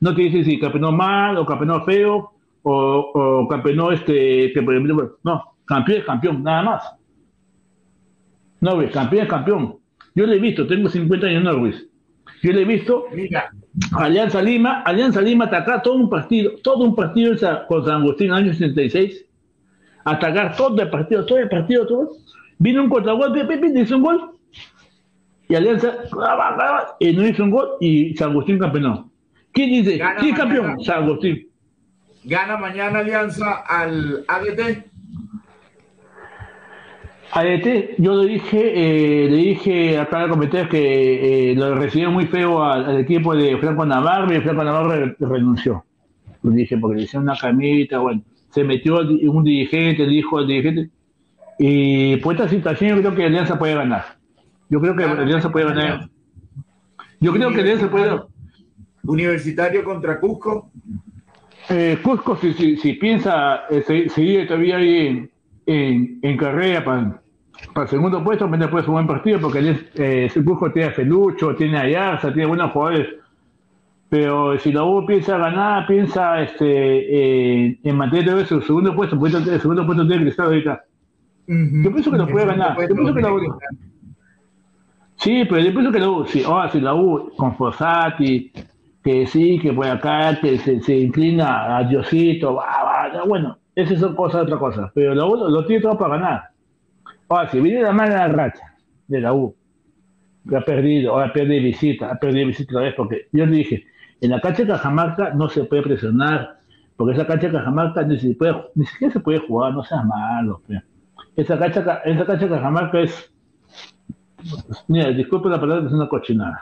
[0.00, 2.32] No te dice si campeonó mal o campeonó feo
[2.62, 6.92] o, o campeonó este, que por ejemplo, no, campeón es campeón, nada más.
[8.60, 9.76] No, ves, campeón es campeón.
[10.14, 11.88] Yo lo he visto, tengo 50 años, no, Luis.
[12.42, 13.06] Yo lo he visto.
[13.14, 13.50] Mira,
[13.92, 17.34] Alianza Lima, Alianza Lima atacar todo un partido, todo un partido
[17.68, 19.26] con San Agustín en el año 66.
[20.04, 22.10] Atacar todo el partido, todo el partido, todo.
[22.58, 24.30] Vino un contragolpe, Pepe hizo un gol.
[25.52, 25.92] Y Alianza,
[26.98, 29.10] y no hizo un gol y San Agustín campeonó.
[29.52, 29.98] ¿Quién dice?
[29.98, 30.80] Gana ¿Quién es campeón?
[30.82, 31.46] San Agustín.
[32.24, 34.86] gana mañana Alianza al ADT.
[37.32, 38.72] ADT, yo le dije,
[39.26, 43.34] eh, le dije acá el comentario que eh, lo recibió muy feo al, al equipo
[43.36, 45.84] de Franco Navarro y Franco Navarro re- renunció.
[46.42, 50.90] Lo dije porque le hicieron una camita, bueno, se metió un dirigente, hijo del dirigente,
[51.58, 54.21] y por esta situación yo creo que Alianza puede ganar.
[54.72, 56.08] Yo creo que Alianza puede ganar.
[57.20, 58.22] Yo creo que Alianza puede
[59.04, 60.70] Universitario contra Cusco.
[61.68, 65.30] Eh, Cusco, si, si, si piensa eh, se- seguir todavía ahí en,
[65.66, 67.20] en, en carrera para,
[67.74, 70.88] para el segundo puesto, también puede ser un buen partido porque es- eh, Cusco tiene
[70.88, 73.08] a Felucho, tiene a Yarza, tiene buenos jugadores.
[74.08, 76.64] Pero si la U piensa ganar, piensa este,
[77.66, 80.82] eh, en mantener su segundo puesto, porque el segundo puesto tiene que estar ahorita.
[81.84, 82.76] Yo pienso que lo puede ganar.
[82.88, 83.58] Yo pienso que la U,
[85.22, 88.52] Sí, pero yo pienso que la U, sí, ahora si la U con Fossati,
[89.02, 94.00] que sí, que por acá que se, se inclina a Diosito, va, ya, bueno, esas
[94.00, 96.42] son cosas otra cosa, pero la U lo, tiene todo para ganar.
[97.28, 98.64] Ahora, si viene la mala racha
[99.08, 99.56] de la U,
[100.48, 103.56] que ha perdido, ahora pierde de visita, ha perdido visita otra vez, porque yo le
[103.58, 103.84] dije,
[104.20, 106.58] en la cancha de Cajamarca no se puede presionar,
[106.96, 110.04] porque esa cancha de Cajamarca ni, se puede, ni siquiera se puede jugar, no seas
[110.04, 110.62] malo.
[110.66, 110.80] pe.
[111.36, 113.31] Esa cancha, ca- esa cancha de Cajamarca es
[114.88, 116.60] Mira, disculpe la palabra, es una cochinada.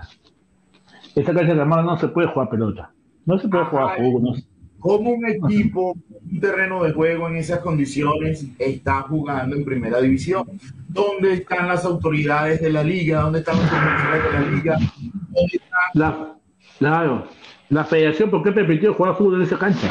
[1.14, 2.93] Esta cancha de Cajamarca no se puede jugar pelota.
[3.26, 4.22] No se puede jugar fútbol.
[4.22, 4.45] no se-
[4.78, 10.45] ¿Cómo un equipo, un terreno de juego en esas condiciones está jugando en primera división?
[10.89, 13.20] ¿Dónde están las autoridades de la liga?
[13.20, 14.78] ¿Dónde están los profesores de la liga?
[14.78, 16.35] ¿Dónde están La,
[16.78, 17.26] claro,
[17.68, 19.87] la federación, ¿por qué permitió jugar fútbol en esa cancha?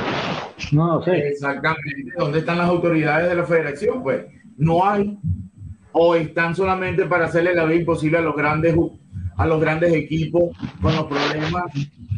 [0.71, 1.17] No lo sé.
[1.27, 2.11] Exactamente.
[2.17, 4.01] ¿Dónde están las autoridades de la federación?
[4.01, 4.25] Pues
[4.57, 5.19] no hay.
[6.01, 8.73] O están solamente para hacerle la vida imposible a los grandes
[9.37, 10.43] a los grandes equipos
[10.81, 11.63] con los problemas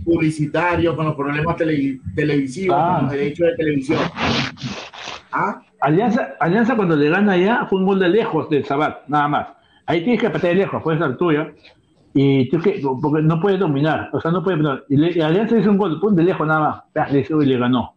[0.04, 2.96] publicitarios, con los problemas tele- televisivos, Ah.
[2.98, 4.00] con los derechos de televisión.
[5.32, 5.62] ¿Ah?
[5.80, 9.48] Alianza, Alianza cuando le gana allá fue un gol de lejos del Sabat, nada más.
[9.86, 11.52] Ahí tienes que patear de lejos, puede ser tuya.
[12.14, 14.84] Y tienes que, porque no puede dominar, o sea, no puede dominar.
[14.90, 16.82] Y, le- y Alianza hizo un gol, pum, de lejos nada más.
[16.96, 17.94] Ah, Le hizo y le ganó.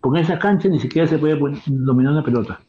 [0.00, 2.60] Porque en esa cancha ni siquiera se puede dominar una pelota.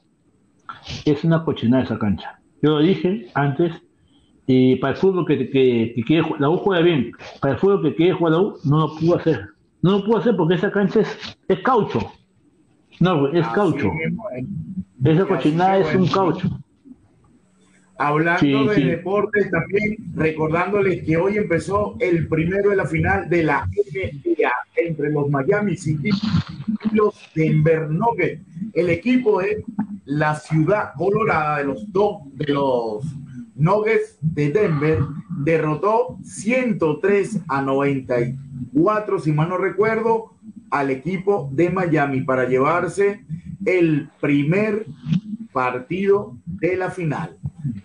[1.05, 2.39] Es una cochinada esa cancha.
[2.61, 3.73] Yo lo dije antes,
[4.47, 7.11] y para el fútbol que, que, que quiere la U juega bien,
[7.41, 9.47] para el fútbol que quiere jugar la U, no lo pudo hacer.
[9.81, 11.99] No lo pudo hacer porque esa cancha es, es caucho.
[12.99, 13.91] No, es Así caucho.
[15.03, 16.49] Esa cochinada es un caucho.
[17.97, 18.83] Hablando Sí, de sí.
[18.85, 25.11] deportes también, recordándoles que hoy empezó el primero de la final de la NBA entre
[25.11, 28.41] los Miami City y los Denver Nuggets.
[28.73, 29.63] El equipo de
[30.05, 33.03] la ciudad colorada de los dos de los
[33.55, 34.99] Nuggets de Denver
[35.43, 40.33] derrotó 103 a 94, si mal no recuerdo,
[40.71, 43.23] al equipo de Miami para llevarse
[43.65, 44.85] el primer
[45.51, 47.37] partido de la final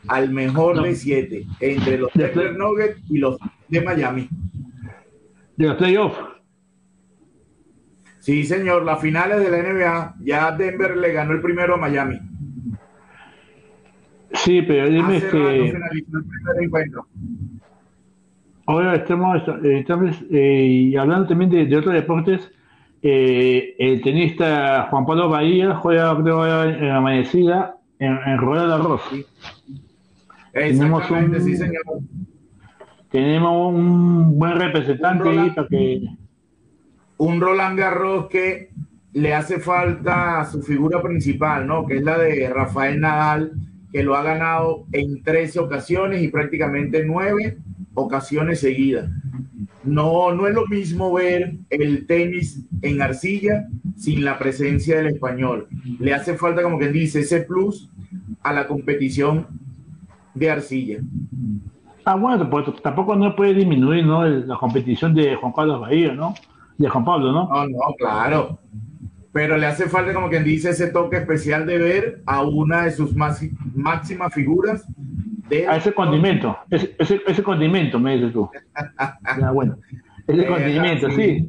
[0.09, 3.39] al mejor de siete entre los Denver Nuggets y los
[3.69, 4.29] de Miami.
[5.57, 6.38] De los playoffs.
[8.29, 12.20] Sí, señor, las finales de la NBA, ya Denver le ganó el primero a Miami.
[14.35, 15.72] Sí, pero dime Hace que
[18.66, 22.51] ahora estamos, eh, estamos eh, hablando también de, de otros deportes.
[23.01, 28.74] eh, el tenista Juan Pablo Bahía juega creo en la amanecida en, en Rueda de
[28.74, 29.03] Arroz.
[30.53, 31.83] Tenemos un, sí, señor.
[33.11, 36.03] tenemos un buen representante ahí para que
[37.19, 38.71] un Roland Garros que
[39.12, 41.87] le hace falta a su figura principal, ¿no?
[41.87, 43.53] Que es la de Rafael Nadal,
[43.93, 47.59] que lo ha ganado en 13 ocasiones y prácticamente 9
[47.95, 49.11] ocasiones seguidas.
[49.85, 53.66] No, no es lo mismo ver el tenis en arcilla
[53.97, 55.69] sin la presencia del español.
[55.99, 57.91] Le hace falta, como quien dice, ese plus
[58.43, 59.47] a la competición
[60.35, 60.99] de arcilla.
[62.05, 64.25] Ah, bueno, pues tampoco no puede disminuir ¿no?
[64.27, 66.35] la competición de Juan Carlos Bahía, ¿no?
[66.79, 67.49] De Juan Pablo, ¿no?
[67.49, 68.59] No, no, claro.
[69.33, 72.93] Pero le hace falta, como quien dice, ese toque especial de ver a una de
[72.93, 74.87] sus más, máximas figuras.
[75.49, 78.49] De A ese condimento, ese, ese, ese condimento, me dices tú.
[79.41, 79.76] Ya, bueno.
[80.26, 81.49] Ese condimento, sí.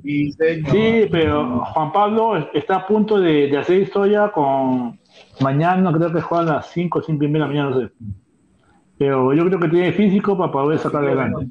[0.71, 4.97] sí, pero Juan Pablo está a punto de, de hacer historia con
[5.41, 7.81] mañana, creo que juega a las 5 o 5 y media de la mañana, no
[7.81, 7.93] sé.
[8.97, 11.47] Pero yo creo que tiene físico para poder sacarlo adelante.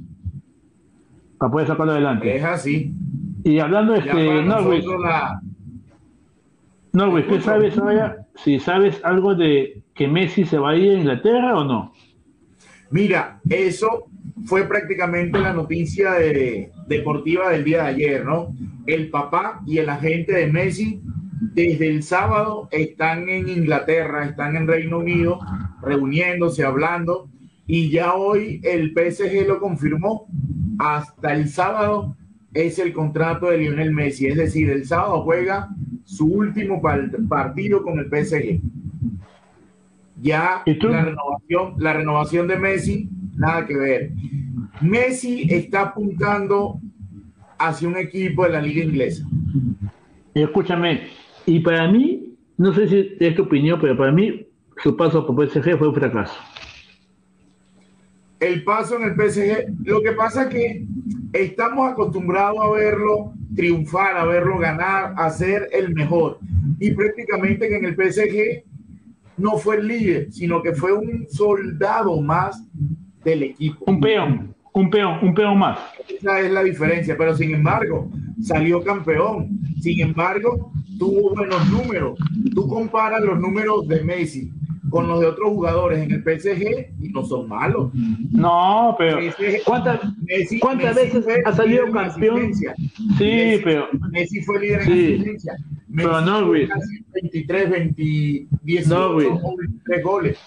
[1.39, 2.37] Para poder sacarlo adelante.
[2.37, 2.95] Es así.
[3.49, 5.41] Y hablando de este, Norwich, nosotros la-
[6.93, 8.27] Norwich, ¿qué sabes ahora?
[8.37, 11.93] Si sabes algo de que Messi se va a ir a Inglaterra o no.
[12.91, 14.05] Mira, eso
[14.45, 18.55] fue prácticamente la noticia de- deportiva del día de ayer, ¿no?
[18.87, 21.01] El papá y el agente de Messi
[21.55, 25.41] desde el sábado están en Inglaterra, están en Reino Unido,
[25.81, 27.31] reuniéndose, hablando,
[27.67, 30.27] y ya hoy el PSG lo confirmó.
[30.79, 32.15] Hasta el sábado
[32.55, 35.69] es el contrato de Lionel Messi, es decir, el sábado juega
[36.05, 38.61] su último par- partido con el PSG.
[40.21, 44.11] Ya la renovación, la renovación de Messi, nada que ver.
[44.81, 46.81] Messi está apuntando
[47.59, 49.25] hacia un equipo de la liga inglesa.
[50.35, 51.09] Escúchame,
[51.47, 54.47] y para mí, no sé si es tu opinión, pero para mí
[54.83, 56.35] su paso por PSG fue un fracaso.
[58.41, 60.87] El paso en el PSG, lo que pasa es que
[61.33, 66.39] estamos acostumbrados a verlo triunfar, a verlo ganar, a ser el mejor.
[66.79, 68.63] Y prácticamente que en el PSG
[69.37, 72.65] no fue el líder, sino que fue un soldado más
[73.25, 73.85] del equipo.
[73.89, 75.81] Un peón, un peón, un peón más.
[76.09, 78.09] Esa es la diferencia, pero sin embargo,
[78.41, 79.59] salió campeón.
[79.81, 82.17] Sin embargo, tuvo buenos números.
[82.55, 84.53] Tú comparas los números de Messi
[84.91, 87.91] con los de otros jugadores en el PSG y no son malos.
[88.31, 92.37] No, pero PSG ¿cuántas, Messi- cuántas Messi veces fue ha salido líder en campeón?
[92.41, 92.75] asistencia.
[93.19, 95.13] Sí, Messi- pero Messi fue líder en Sí.
[95.15, 95.53] asistencia.
[95.97, 96.69] Pero Messi no, tuvo güey.
[96.69, 98.03] casi 23, 20,
[98.63, 99.27] 18 No, güey.
[99.27, 100.39] o 23 goles.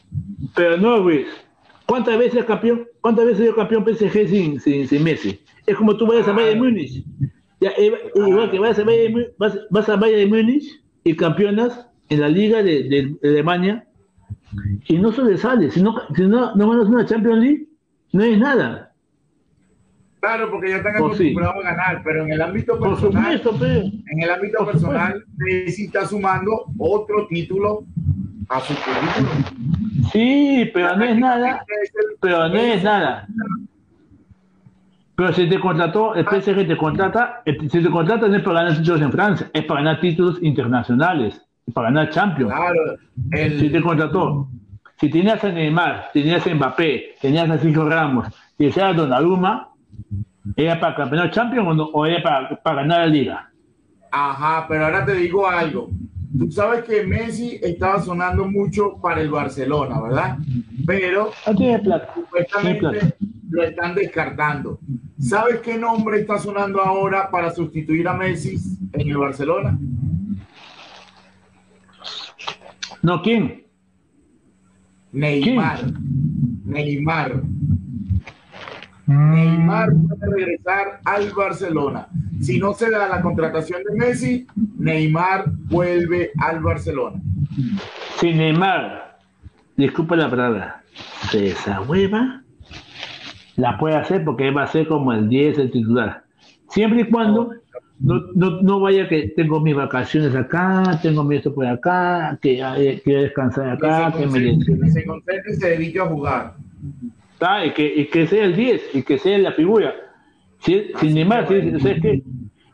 [0.55, 1.27] Pero no, Luis.
[1.85, 2.87] ¿Cuántas veces campeón?
[3.01, 5.39] ¿Cuántas veces dio campeón PSG sin, sin, sin Messi?
[5.65, 7.03] Es como tú vayas a Bayern Múnich.
[7.59, 10.63] Ya, eh, igual que vayas a Bayern, vas, vas a Bayern Múnich
[11.03, 13.85] y campeonas en la liga de, de- de Alemania
[14.87, 15.73] y no sobresales.
[15.73, 17.67] Si no, si no, no ganas una Champions League,
[18.13, 18.91] no es nada.
[20.19, 21.31] Claro, porque ya están Pues sí.
[21.31, 23.81] acostumbrados a ganar, pero en el ámbito personal, supuesto, pero.
[23.81, 25.25] en el ámbito personal,
[25.65, 27.83] está sumando otro título
[28.49, 30.09] a su currículum.
[30.11, 31.65] Sí, pero no es nada.
[32.19, 33.27] Pero no es nada.
[35.15, 38.77] Pero si te contrató, el PSG te contrata, si te contrata no es para ganar
[38.77, 41.41] títulos en Francia, es para ganar títulos internacionales,
[41.73, 42.51] para ganar Champions.
[42.51, 42.97] Claro,
[43.31, 44.47] el- Si te contrató,
[44.99, 49.69] si tenías a Neymar, tenías a Mbappé, tenías a Sergio Ramos, tenías a Donnarumma,
[50.55, 53.51] ¿era para campeonar Champions o, no, o era para, para ganar la liga?
[54.11, 55.89] Ajá, pero ahora te digo algo.
[56.37, 60.37] Tú sabes que Messi estaba sonando mucho para el Barcelona, ¿verdad?
[60.85, 62.13] Pero No tiene plata.
[62.13, 63.15] supuestamente Tiene plata.
[63.49, 64.79] lo están descartando.
[65.19, 68.55] ¿Sabes qué nombre está sonando ahora para sustituir a Messi
[68.93, 69.77] en el Barcelona?
[73.01, 73.65] No, ¿quién?
[75.11, 75.79] Neymar.
[76.65, 77.43] Neymar.
[79.07, 82.07] Neymar puede regresar al Barcelona.
[82.39, 87.21] Si no se da la contratación de Messi, Neymar vuelve al Barcelona.
[88.17, 89.17] Si Neymar,
[89.75, 90.83] disculpa la palabra,
[91.29, 92.43] se desahueva,
[93.57, 96.23] la puede hacer porque va a ser como el 10 el titular.
[96.69, 97.51] Siempre y cuando
[98.01, 102.59] no, no, no vaya que tengo mis vacaciones acá, tengo mi esto por acá, que
[102.59, 106.55] eh, quiero descansar acá, que me Que se concentre y se dedique a jugar.
[107.39, 109.93] Ah, y, que, y que sea el 10, y que sea la figura.
[110.59, 112.23] Si, si Neymar, si, dice, ¿sabes qué?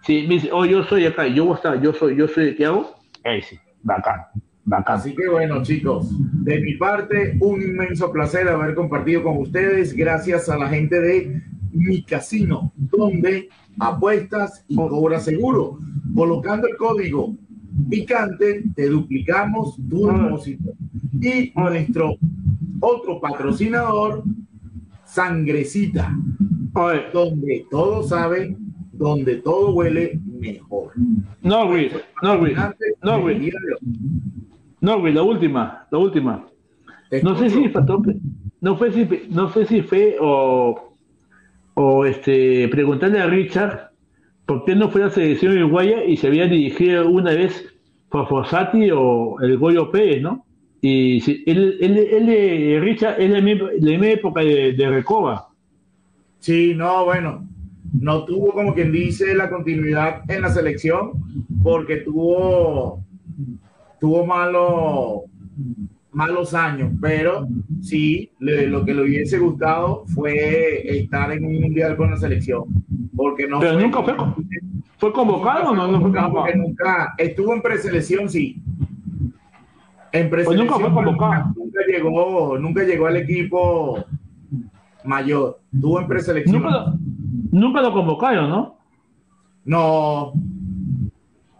[0.03, 2.55] Si me dice, oh, yo soy acá, yo voy a estar, yo soy, yo soy,
[2.55, 2.95] ¿qué hago?
[3.25, 4.21] Ahí sí, bacán,
[4.63, 4.95] bacán.
[4.95, 6.09] Así que bueno, chicos,
[6.43, 11.41] de mi parte, un inmenso placer haber compartido con ustedes, gracias a la gente de
[11.73, 13.49] Mi Casino, donde
[13.80, 15.78] apuestas y cobras seguro.
[16.15, 17.36] Colocando el código
[17.89, 20.73] picante, te duplicamos tu depósito.
[21.19, 22.17] Y nuestro
[22.80, 24.23] otro patrocinador,
[25.05, 26.15] Sangrecita,
[27.13, 28.55] donde todo sabe,
[28.91, 30.91] donde todo huele mejor.
[31.41, 32.55] No, güey, no, güey,
[33.03, 33.51] no, güey.
[34.80, 36.47] No, güey, la última, la última.
[37.23, 37.71] No sé si
[38.59, 40.86] no fue si, no sé si fue o,
[41.80, 43.91] o este preguntarle a Richard
[44.47, 47.71] por qué no fue la selección uruguaya y se había dirigido una vez
[48.09, 50.43] por Fossati o el Goyo Pérez, ¿no?
[50.82, 55.49] Y si, él, él, él, Richard, es la misma época de, de Recoba.
[56.39, 57.47] Sí, no, bueno,
[58.01, 61.11] no tuvo como quien dice la continuidad en la selección
[61.61, 63.03] porque tuvo
[63.99, 65.25] tuvo malo
[66.18, 67.47] malos años, pero
[67.80, 72.63] sí, lo que le hubiese gustado fue estar en un mundial con la selección.
[73.15, 74.15] Porque no pero fue, nunca fue,
[74.97, 76.55] fue convocado no, no fue convocado.
[76.55, 78.59] Nunca, estuvo en preselección, sí.
[80.11, 81.53] En pues preselección, nunca fue convocado.
[81.55, 84.03] Nunca llegó, nunca llegó al equipo
[85.03, 85.59] mayor.
[85.72, 86.63] Estuvo en preselección.
[86.63, 86.93] Nunca lo,
[87.51, 88.78] nunca lo convocaron, ¿no?
[89.65, 90.34] No.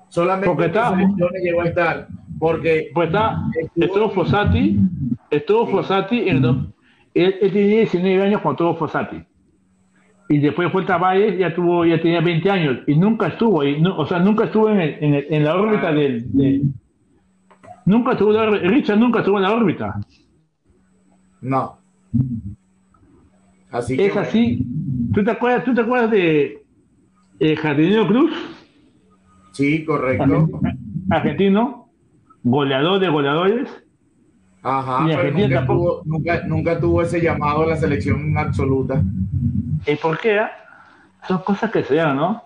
[0.10, 2.08] Solamente Porque en preselección llegó a estar.
[2.40, 3.44] Porque pues está,
[3.76, 4.78] estuvo Fossati,
[5.30, 6.74] estuvo Fossati, él,
[7.14, 9.24] él, tenía 19 años cuando estuvo Fossati.
[10.30, 14.06] Y después fue el ya tuvo, ya tenía 20 años y nunca estuvo ahí, o
[14.06, 16.64] sea, nunca estuvo en, en, en la órbita del, de,
[17.86, 20.00] nunca estuvo, Richard nunca estuvo en la órbita.
[21.42, 21.78] No.
[23.72, 24.66] Así es así.
[25.14, 26.64] ¿Tú te acuerdas, tú te acuerdas de
[27.40, 28.32] eh, Jardinero Cruz?
[29.54, 30.60] Sí, correcto.
[31.10, 31.87] Argentino
[32.44, 33.70] goleador de goleadores.
[34.64, 36.02] Ajá, pero nunca tuvo,
[36.46, 39.02] nunca, tuvo, ese llamado a la selección absoluta.
[39.86, 40.42] ¿Y por qué?
[41.28, 42.44] Son cosas que se dan, ¿no?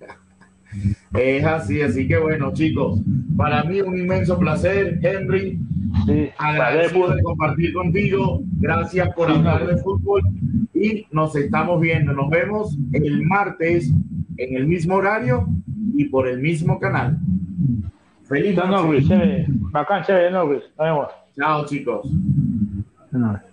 [1.12, 3.00] Es así, así que bueno, chicos,
[3.36, 5.58] para mí un inmenso placer, Henry.
[6.06, 8.40] Sí, agradecido de compartir contigo.
[8.58, 10.22] Gracias por hablar de fútbol
[10.72, 12.12] y nos estamos viendo.
[12.12, 13.92] Nos vemos el martes
[14.36, 15.48] en el mismo horario
[15.94, 17.18] y por el mismo canal.
[18.30, 18.68] Feliz noche.
[18.70, 19.44] Norris, chévere.
[19.48, 20.62] Bacán, chévere, Norris.
[20.78, 21.08] Nos vemos.
[21.36, 22.06] Chao, chicos.
[23.10, 23.49] No.